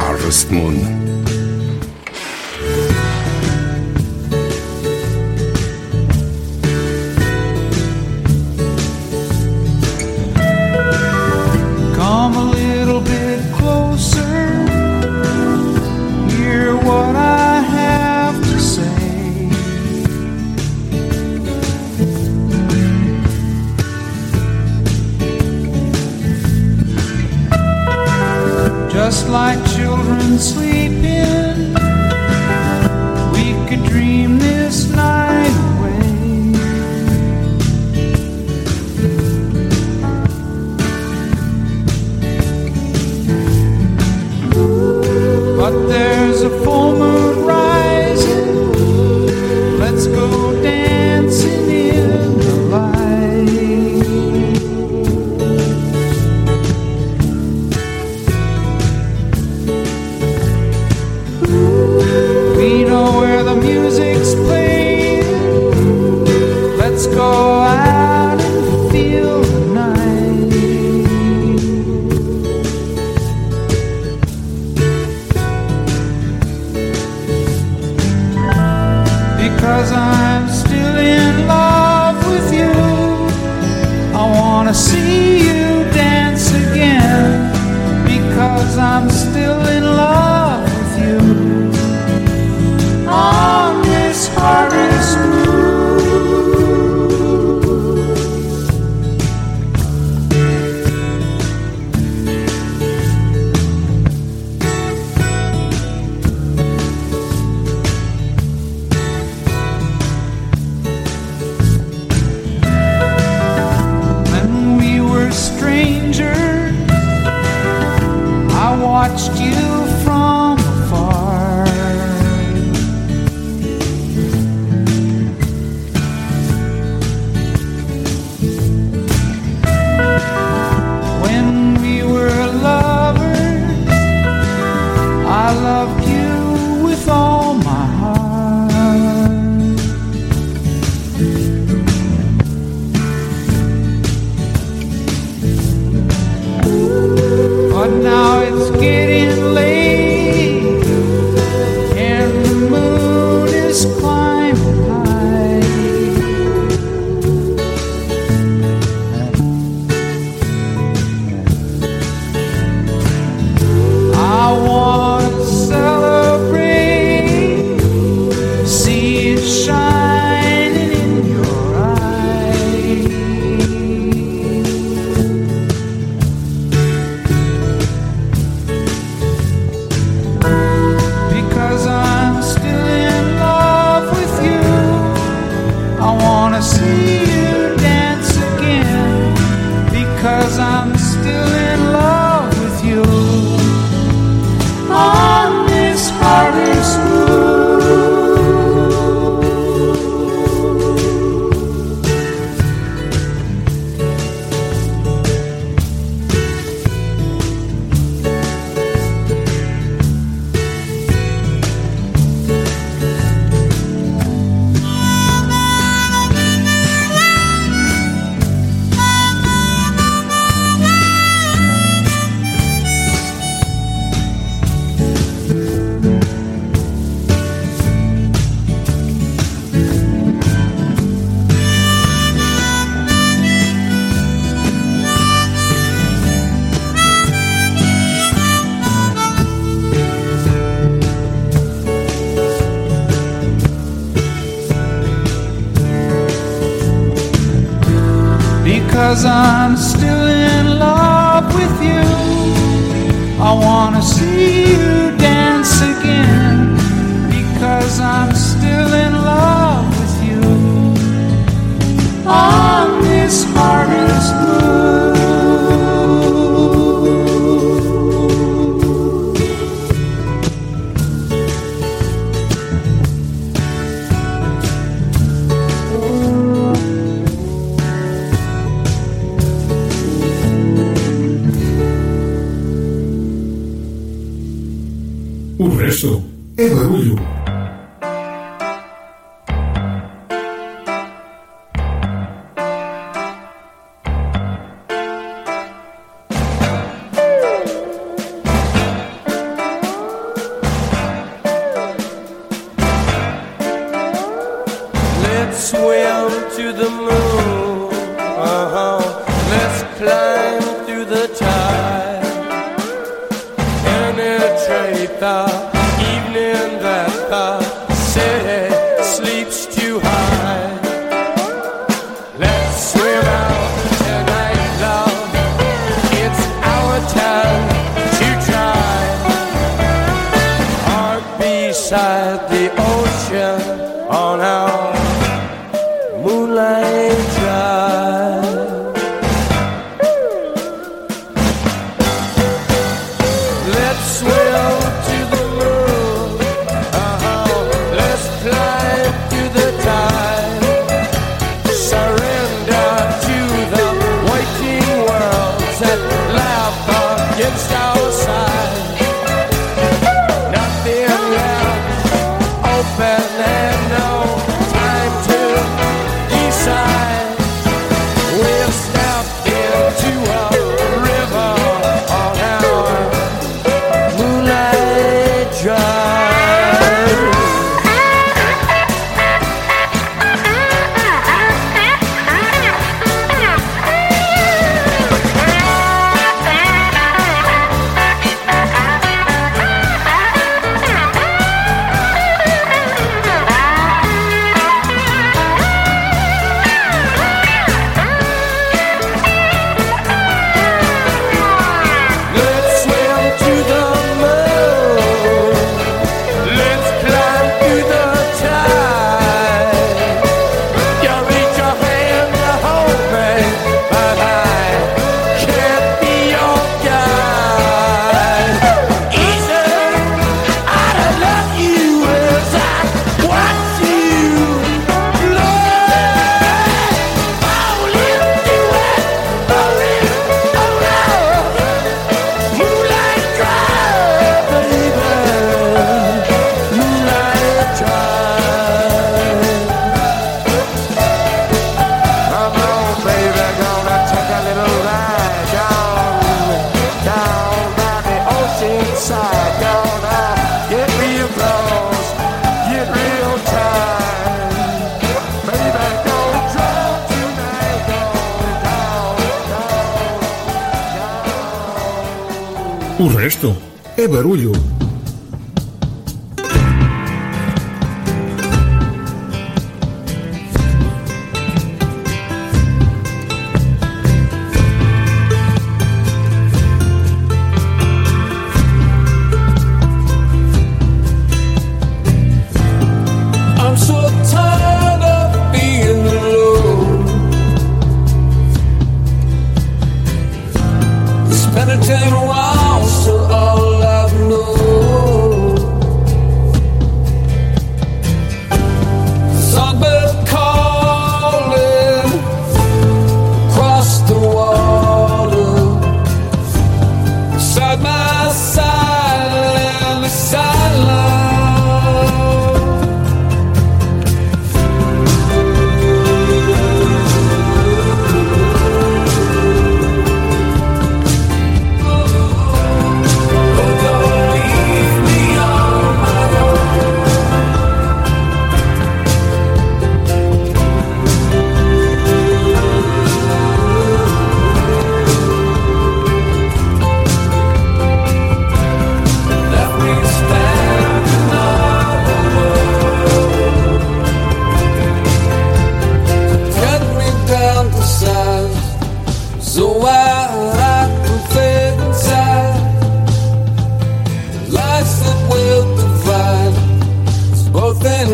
[0.00, 1.19] Harvest Moon.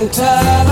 [0.08, 0.65] Time.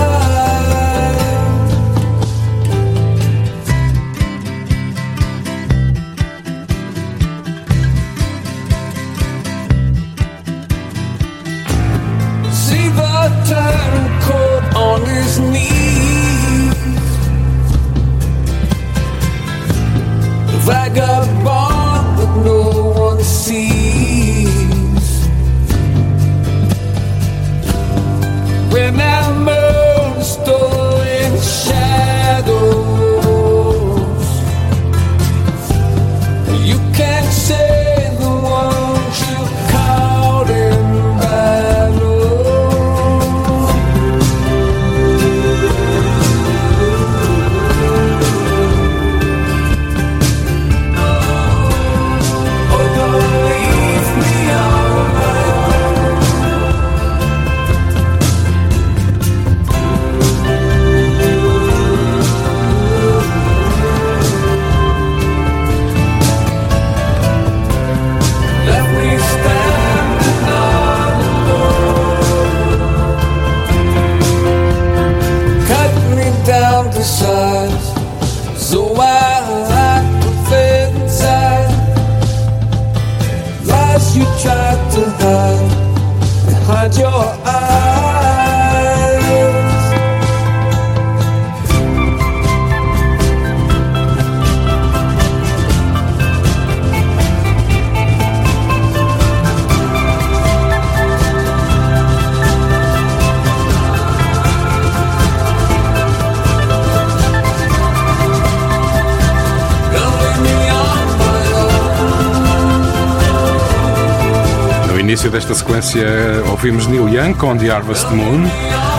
[115.69, 116.05] Sequência
[116.51, 118.43] ouvimos Neil Young com The Harvest Moon.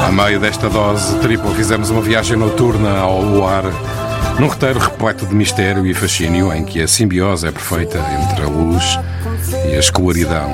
[0.05, 3.63] A meio desta dose tripla fizemos uma viagem noturna ao luar
[4.41, 8.49] num roteiro repleto de mistério e fascínio em que a simbiose é perfeita entre a
[8.49, 8.99] luz
[9.71, 10.51] e a escuridão.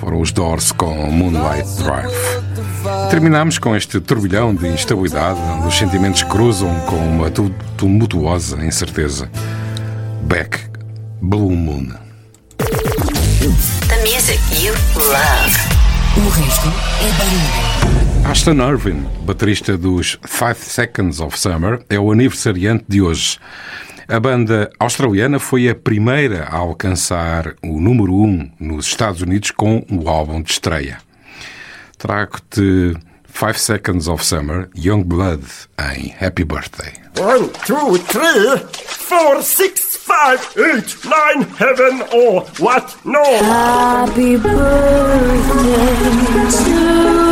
[0.00, 3.08] Foram os Doors com Moonlight Drive.
[3.08, 9.30] Terminamos com este turbilhão de instabilidade onde os sentimentos cruzam com uma tu- tumultuosa incerteza.
[10.22, 10.58] Beck,
[11.22, 11.88] Blue Moon.
[16.16, 18.30] O resto é barulho.
[18.30, 23.38] Aston Irving, baterista dos Five Seconds of Summer, é o aniversariante de hoje.
[24.08, 29.52] A banda australiana foi a primeira a alcançar o número 1 um nos Estados Unidos
[29.52, 30.98] com o álbum de estreia.
[31.96, 35.44] Trago-te Five Seconds of Summer, Young Blood,
[35.94, 36.92] em Happy Birthday.
[37.18, 42.96] One, two, three, four, six, five, eight, nine, heaven or what?
[43.04, 43.22] No.
[43.22, 45.70] Happy birthday
[46.50, 47.30] to you.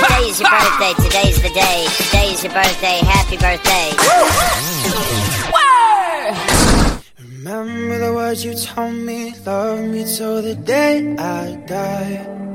[0.00, 1.86] Today's your birthday, today's the day.
[1.96, 3.92] Today's your birthday, happy birthday.
[7.18, 12.53] Remember the words you told me, love me till the day I die.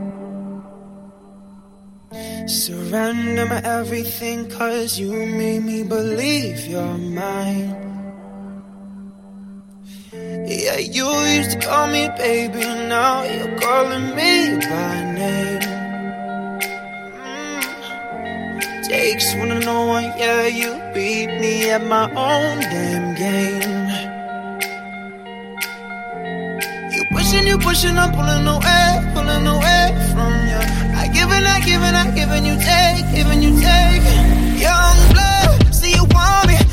[2.11, 7.85] Surrender my everything, cause you made me believe you're mine.
[10.11, 11.07] Yeah, you
[11.37, 15.61] used to call me baby, now you're calling me by name.
[17.21, 18.87] Mm.
[18.87, 23.89] Takes one to know one, yeah, you beat me at my own damn game.
[26.91, 30.78] You pushing, you pushing, I'm pulling away, pulling away from you.
[30.99, 34.03] I give and I give and I give and you take, give and you take.
[34.59, 36.68] Young blood, see you want me.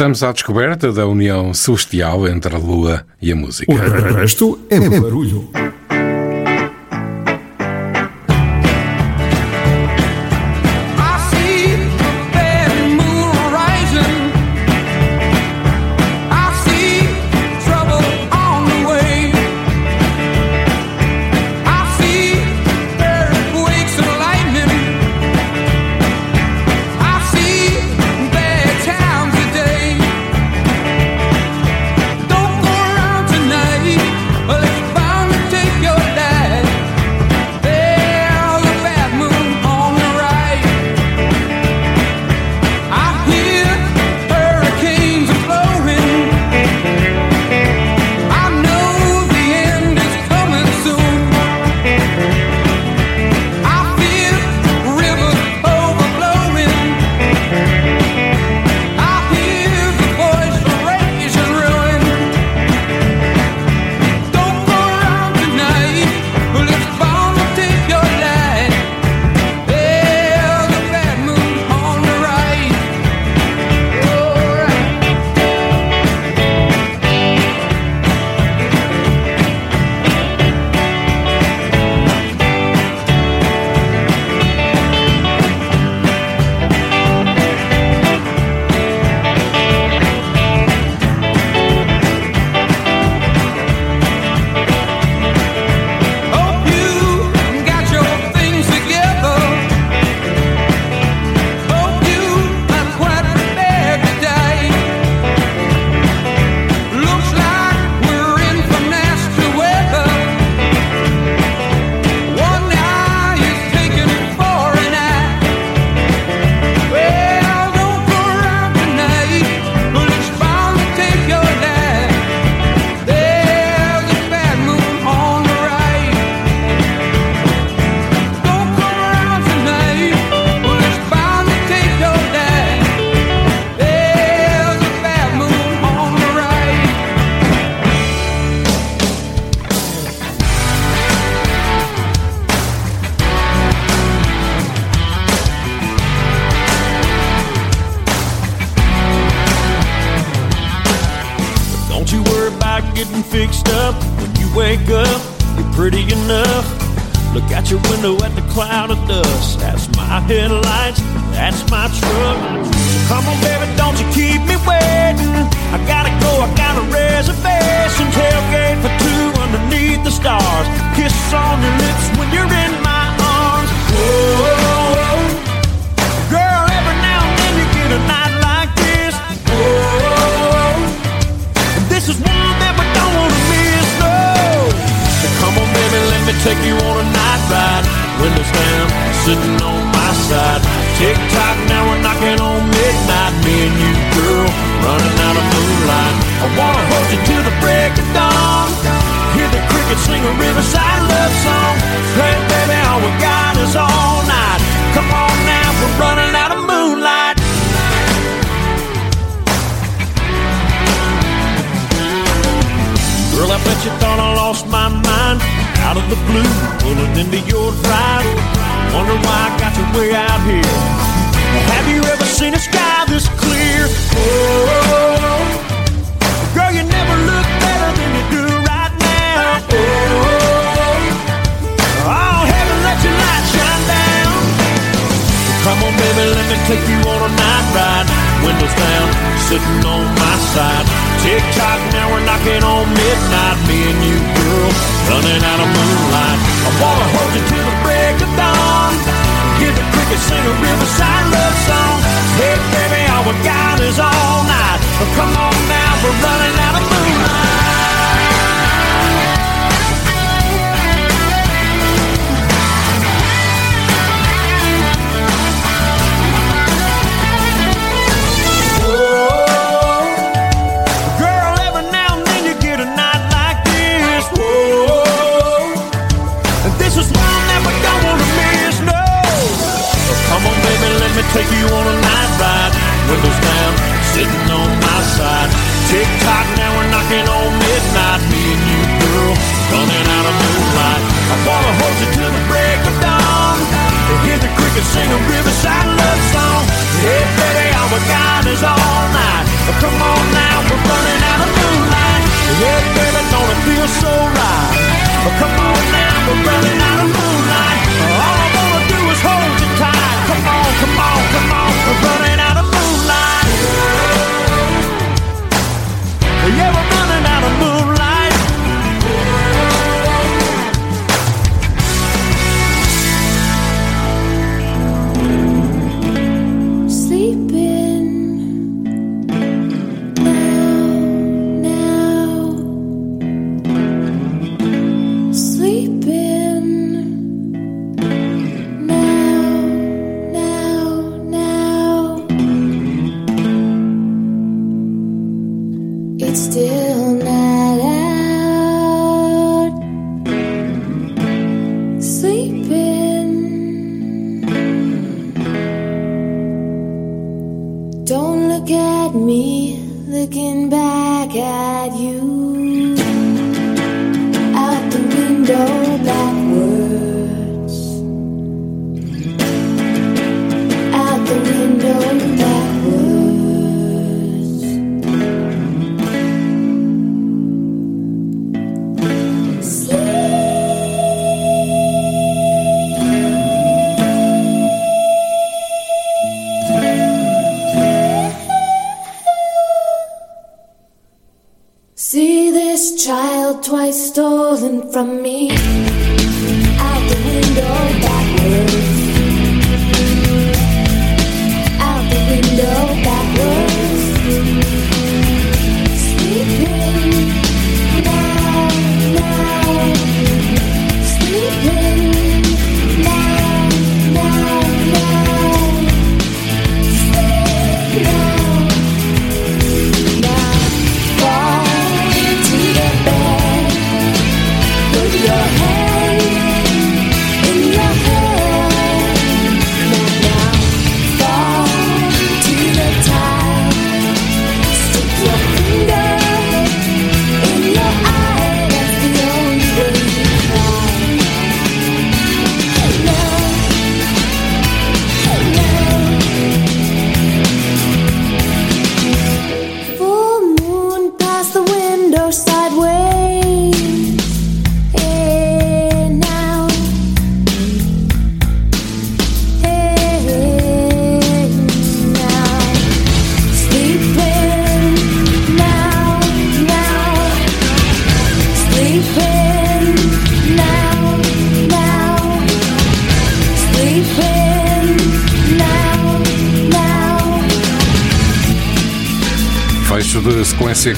[0.00, 3.70] Estamos à descoberta da união celestial entre a lua e a música.
[3.70, 5.50] O resto é, é barulho.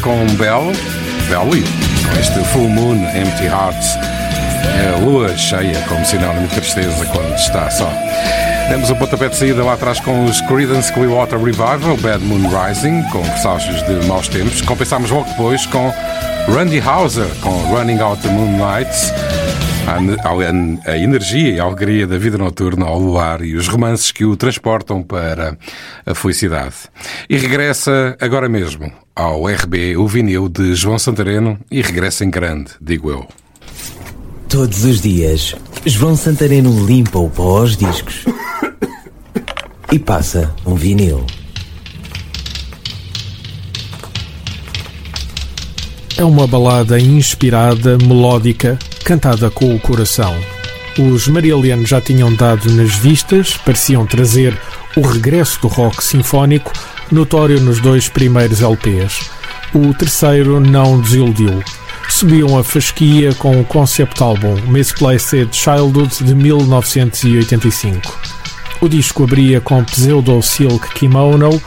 [0.02, 0.72] Com Bell,
[1.28, 3.96] Belly, com este Full Moon, Empty Hearts.
[4.92, 7.90] A lua cheia, como sinónimo de tristeza quando está só.
[8.68, 13.02] Demos o pontapé de saída lá atrás com os Creedence Clearwater Revival, Bad Moon Rising,
[13.10, 14.60] com presságios de maus tempos.
[14.62, 15.92] Compensámos logo depois com
[16.48, 19.12] Randy Hauser, com Running Out the Moonlights.
[20.84, 24.36] A energia e a alegria da vida noturna ao luar e os romances que o
[24.36, 25.56] transportam para
[26.04, 26.74] a felicidade.
[27.28, 32.72] E regressa agora mesmo ao RB o vinil de João Santareno e regressa em grande,
[32.80, 33.26] digo eu.
[34.48, 38.24] Todos os dias, João Santareno limpa o pó aos discos
[39.90, 41.24] e passa um vinil.
[46.16, 50.34] É uma balada inspirada, melódica, cantada com o coração.
[50.98, 54.58] Os Marillion já tinham dado nas vistas, pareciam trazer
[54.94, 56.70] o regresso do rock sinfónico,
[57.12, 59.30] notório nos dois primeiros LPs.
[59.74, 61.62] O terceiro não desiludiu.
[62.08, 68.20] Subiam a fasquia com o concept álbum Misplaced Childhood de 1985.
[68.80, 71.62] O disco abria com Pseudo Silk Kimono,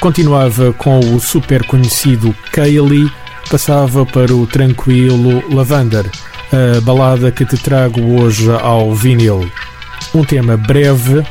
[0.00, 3.10] continuava com o super conhecido Kaylee,
[3.50, 6.10] passava para o tranquilo Lavender,
[6.52, 9.50] a balada que te trago hoje ao vinil.
[10.14, 11.24] Um tema breve,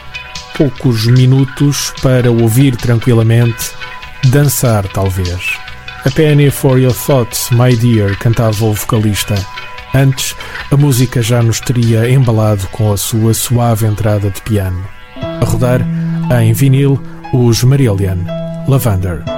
[0.58, 3.72] poucos minutos para ouvir tranquilamente,
[4.30, 5.58] dançar talvez.
[6.04, 9.36] A Penny for Your Thoughts, My Dear, cantava o vocalista.
[9.94, 10.36] Antes,
[10.72, 14.84] a música já nos teria embalado com a sua suave entrada de piano.
[15.16, 15.82] A rodar,
[16.42, 17.02] em vinil,
[17.32, 18.18] os Marillion,
[18.68, 19.37] Lavender.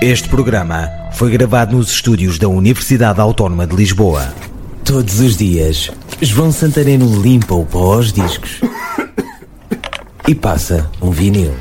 [0.00, 4.32] Este programa foi gravado nos estúdios da Universidade Autónoma de Lisboa.
[4.84, 5.90] Todos os dias,
[6.22, 8.60] João Santareno limpa o pó aos discos
[10.28, 11.52] e passa um vinil.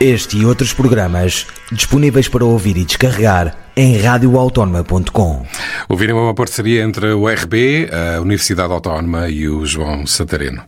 [0.00, 5.44] Este e outros programas disponíveis para ouvir e descarregar em radioautónoma.com.
[5.90, 10.62] Ouviram uma parceria entre o RB, a Universidade Autónoma e o João Santareno.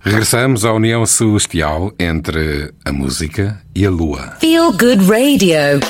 [0.00, 4.36] Regressamos à união celestial entre a música e a lua.
[4.40, 5.80] Feel Good Radio.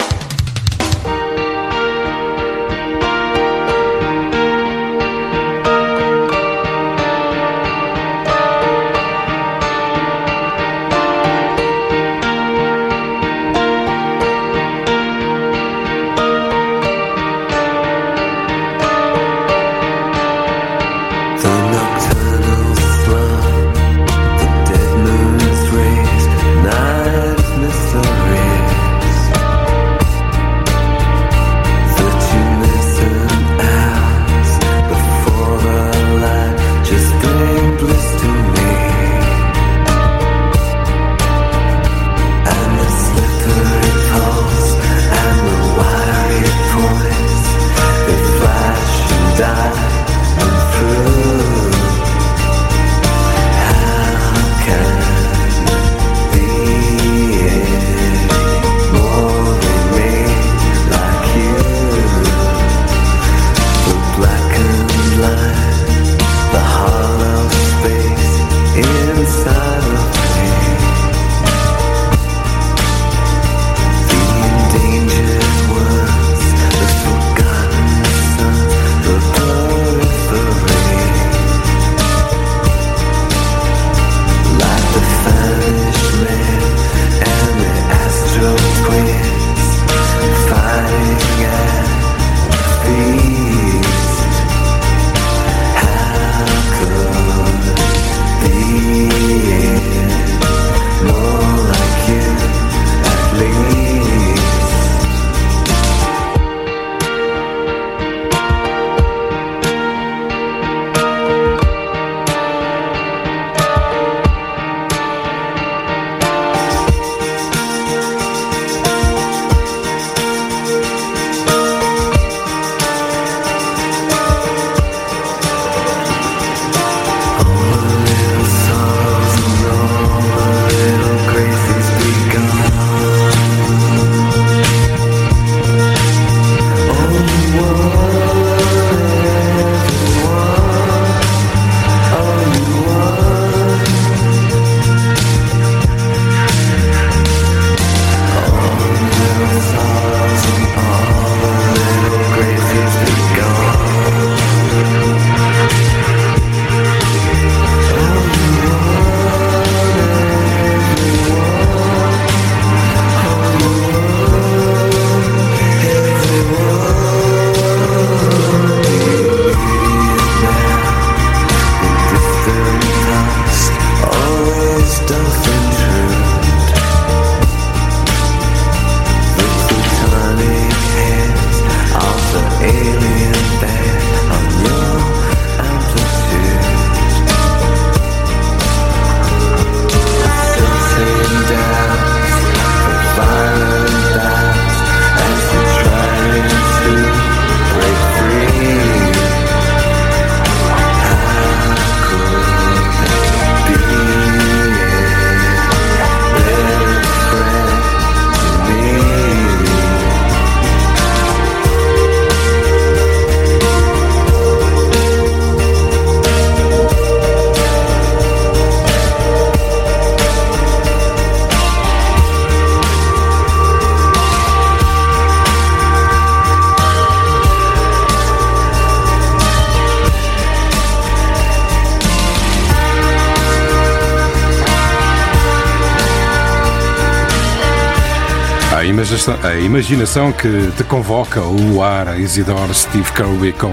[239.31, 243.71] A imaginação, que te convoca o luar, a Isidore Steve Kirby com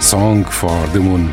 [0.00, 1.30] Song for the Moon.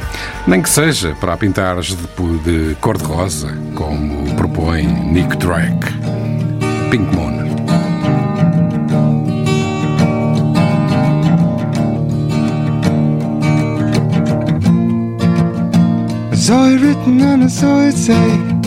[0.47, 5.91] Nem que seja para pintares de, de cor-de-rosa, como propõe Nick Drake.
[6.89, 7.43] Pink Moon.
[16.31, 18.62] I saw it written and I saw it say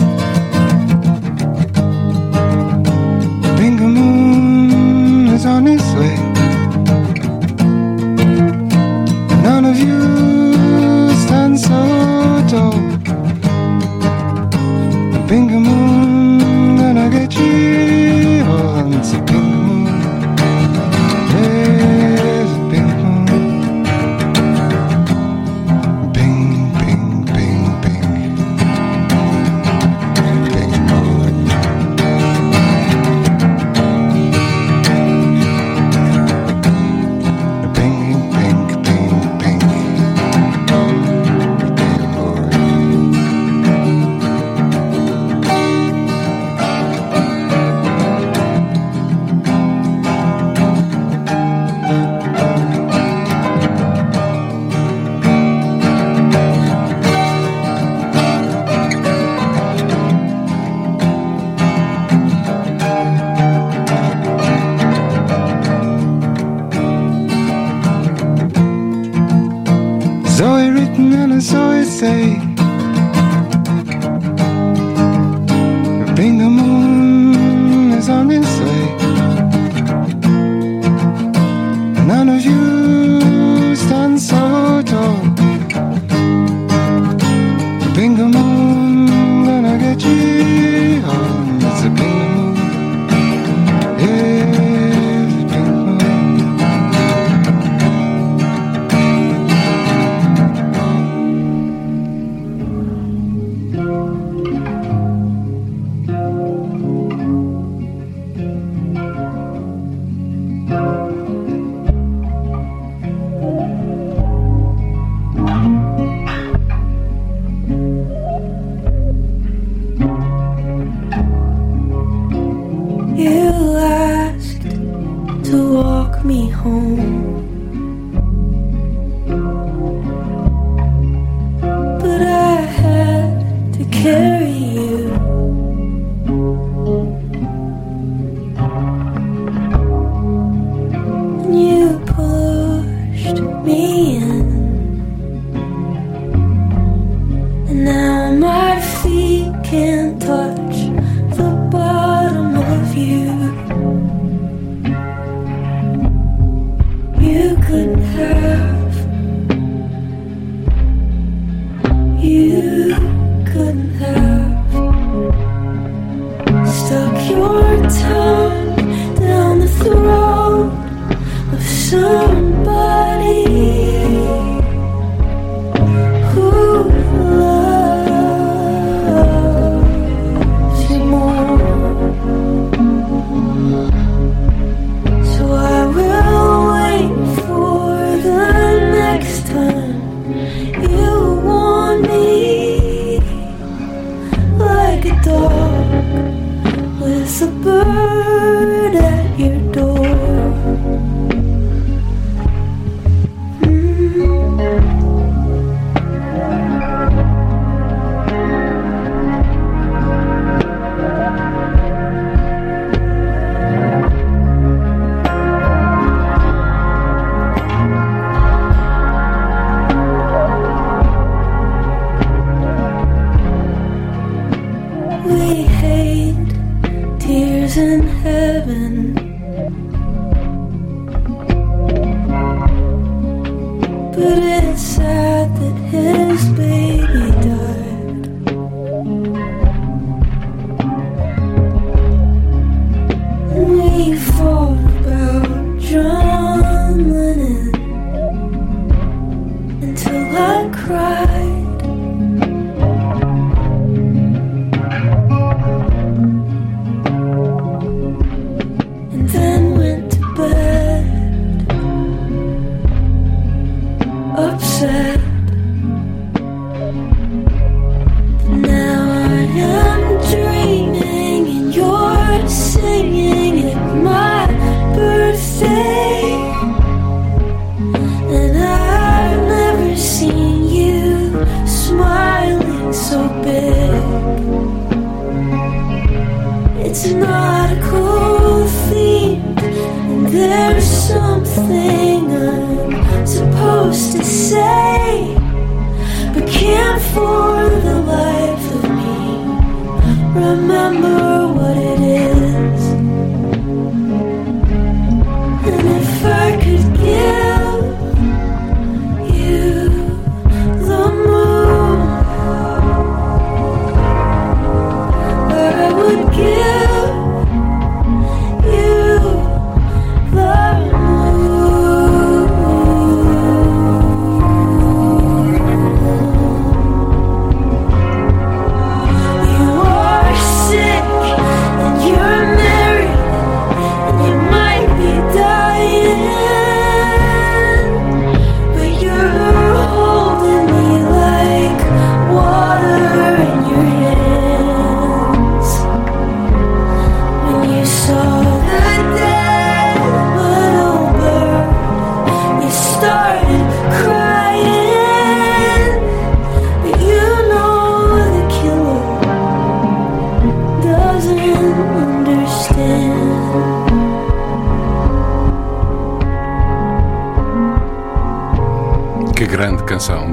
[126.67, 127.16] home.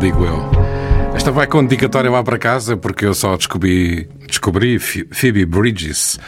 [0.05, 0.51] Digo eu.
[1.15, 6.19] Esta vai com dedicatória lá para casa porque eu só descobri, descobri Ph- Phoebe Bridges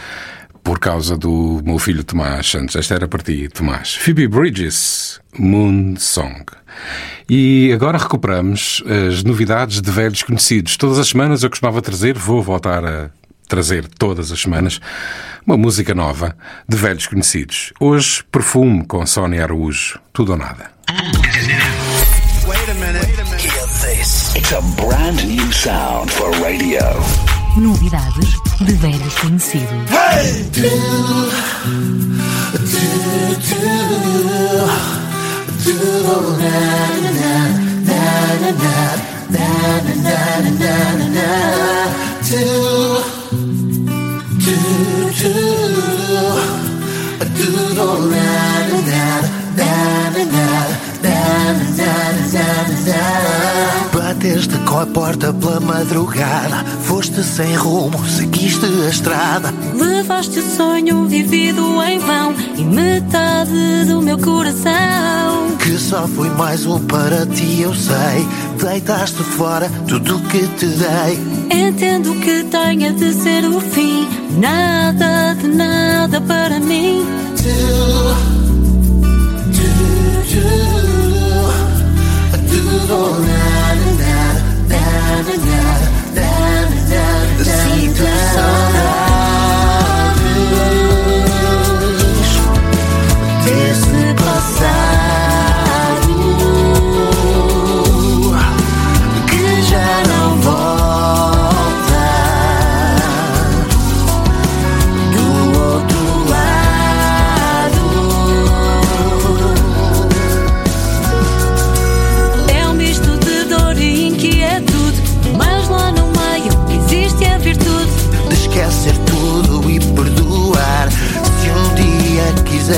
[0.65, 2.75] por causa do meu filho Tomás Santos.
[2.75, 3.95] Esta era para ti, Tomás.
[3.95, 6.43] Phoebe Bridges, Moon Song.
[7.29, 10.79] E agora recuperamos as novidades de velhos conhecidos.
[10.79, 13.11] Todas as semanas eu costumava trazer, vou voltar a
[13.47, 14.81] trazer todas as semanas,
[15.47, 16.35] uma música nova
[16.67, 17.75] de velhos conhecidos.
[17.79, 19.99] Hoje, Perfume com Sónia Araújo.
[20.15, 20.71] Tudo ou nada.
[24.49, 26.85] It's a brand new sound for radio.
[27.57, 29.91] Novidades de velhos conhecidos.
[29.91, 30.45] Hey!
[30.53, 30.61] Do,
[32.55, 32.77] do,
[33.27, 33.65] do,
[35.65, 35.75] do,
[36.39, 36.61] na,
[37.03, 37.33] na,
[37.89, 38.03] na,
[38.41, 38.87] na, na.
[39.31, 39.43] Na,
[39.97, 40.39] na,
[41.09, 41.27] na,
[42.23, 42.39] do,
[44.45, 44.57] do,
[45.19, 45.35] do,
[47.35, 48.29] do, do, na,
[48.71, 49.07] na,
[49.57, 49.71] na,
[50.15, 50.86] na, na.
[53.93, 59.55] Bateste com a porta pela madrugada, foste sem rumo, seguiste a estrada.
[59.75, 65.57] Levaste o sonho vivido em vão e metade do meu coração.
[65.59, 68.27] Que só fui mais um para ti, eu sei.
[68.61, 71.67] Deitaste fora tudo o que te dei.
[71.67, 74.09] Entendo que tenha de ser o fim.
[74.39, 77.05] Nada de nada para mim.
[86.17, 87.39] and and.
[87.39, 88.76] The sea through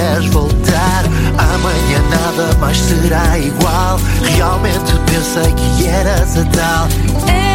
[0.09, 1.05] quiseres voltar,
[1.37, 4.01] amanhã nada mais será igual.
[4.37, 7.48] Realmente pensei que eras a tal.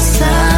[0.00, 0.49] myself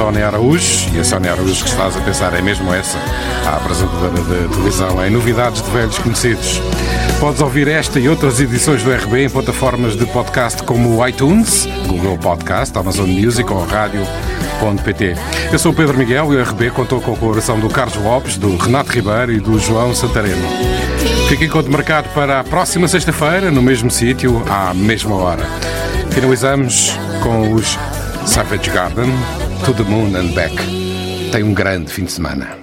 [0.00, 0.88] Sónia Araújo.
[0.94, 2.96] E a Sónia Araújo que estás a pensar é mesmo essa,
[3.46, 6.58] a apresentadora de televisão em Novidades de Velhos Conhecidos.
[7.20, 11.68] Podes ouvir esta e outras edições do RB em plataformas de podcast como o iTunes,
[11.86, 15.16] Google Podcast, Amazon Music ou Rádio.pt.
[15.52, 18.38] Eu sou o Pedro Miguel e o RB contou com a colaboração do Carlos Lopes,
[18.38, 20.48] do Renato Ribeiro e do João Santareno.
[21.28, 25.46] Fica encontro marcado para a próxima sexta-feira, no mesmo sítio, à mesma hora.
[26.10, 27.78] Finalizamos com os
[28.24, 29.12] Savage Garden,
[29.64, 30.54] To the Moon and Back.
[31.32, 32.59] Tem um grande fim de semana.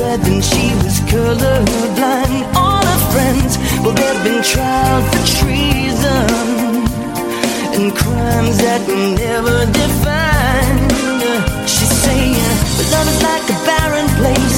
[0.00, 2.42] Red, then she was colorblind.
[2.56, 3.52] All her friends,
[3.82, 6.70] well, they've been tried for treason
[7.76, 10.90] and crimes that were never defined.
[11.68, 14.56] She's saying, but love is like a barren place,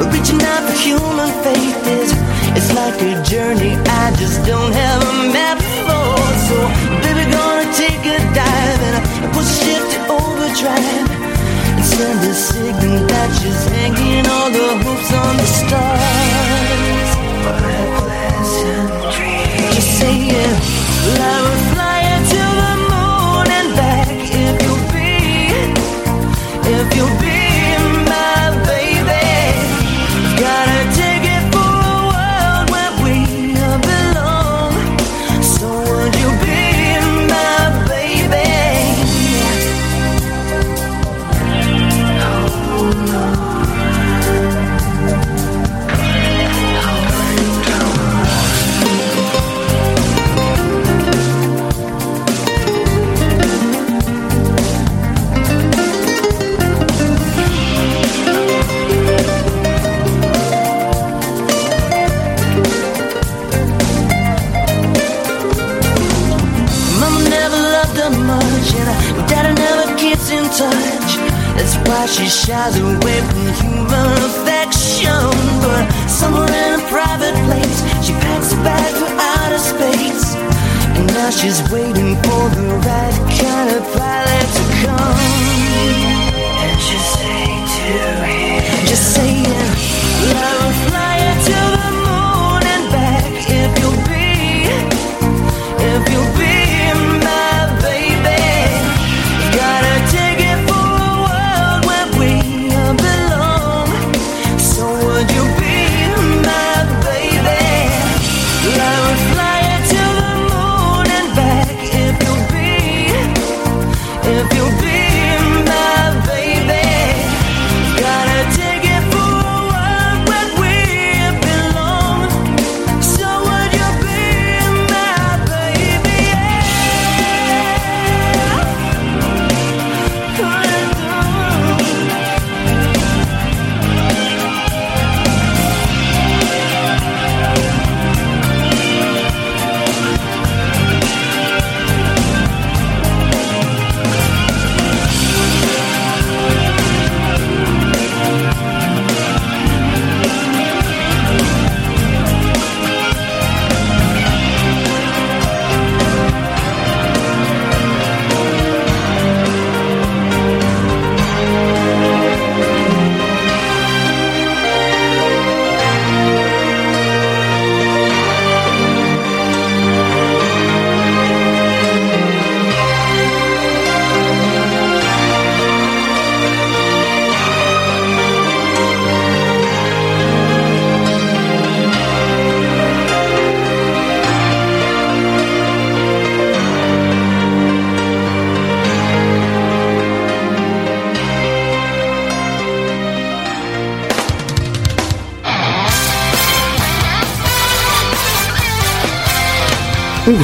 [0.00, 2.10] and reaching out for human faith is
[2.58, 6.18] it's like a journey I just don't have a map for.
[6.46, 6.56] So,
[7.02, 11.39] baby, gonna take a dive and push shift to overdrive and
[12.00, 17.10] send a signal that she's hanging all the hopes on the stars.
[17.50, 19.60] A pleasant dream.
[21.20, 22.00] I fly
[22.32, 24.08] the moon and back
[24.44, 25.12] if you'll be,
[26.74, 27.39] if you'll be
[71.90, 75.26] why she shies away from human affection.
[75.64, 80.26] But somewhere in a private place, she packs a bag for outer space.
[80.96, 85.18] And now she's waiting for the right kind of pilot to come.
[86.64, 87.44] And she'll say
[87.74, 89.46] to him, just saying,
[90.38, 91.09] I will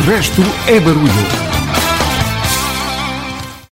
[0.07, 1.46] resto é barulho.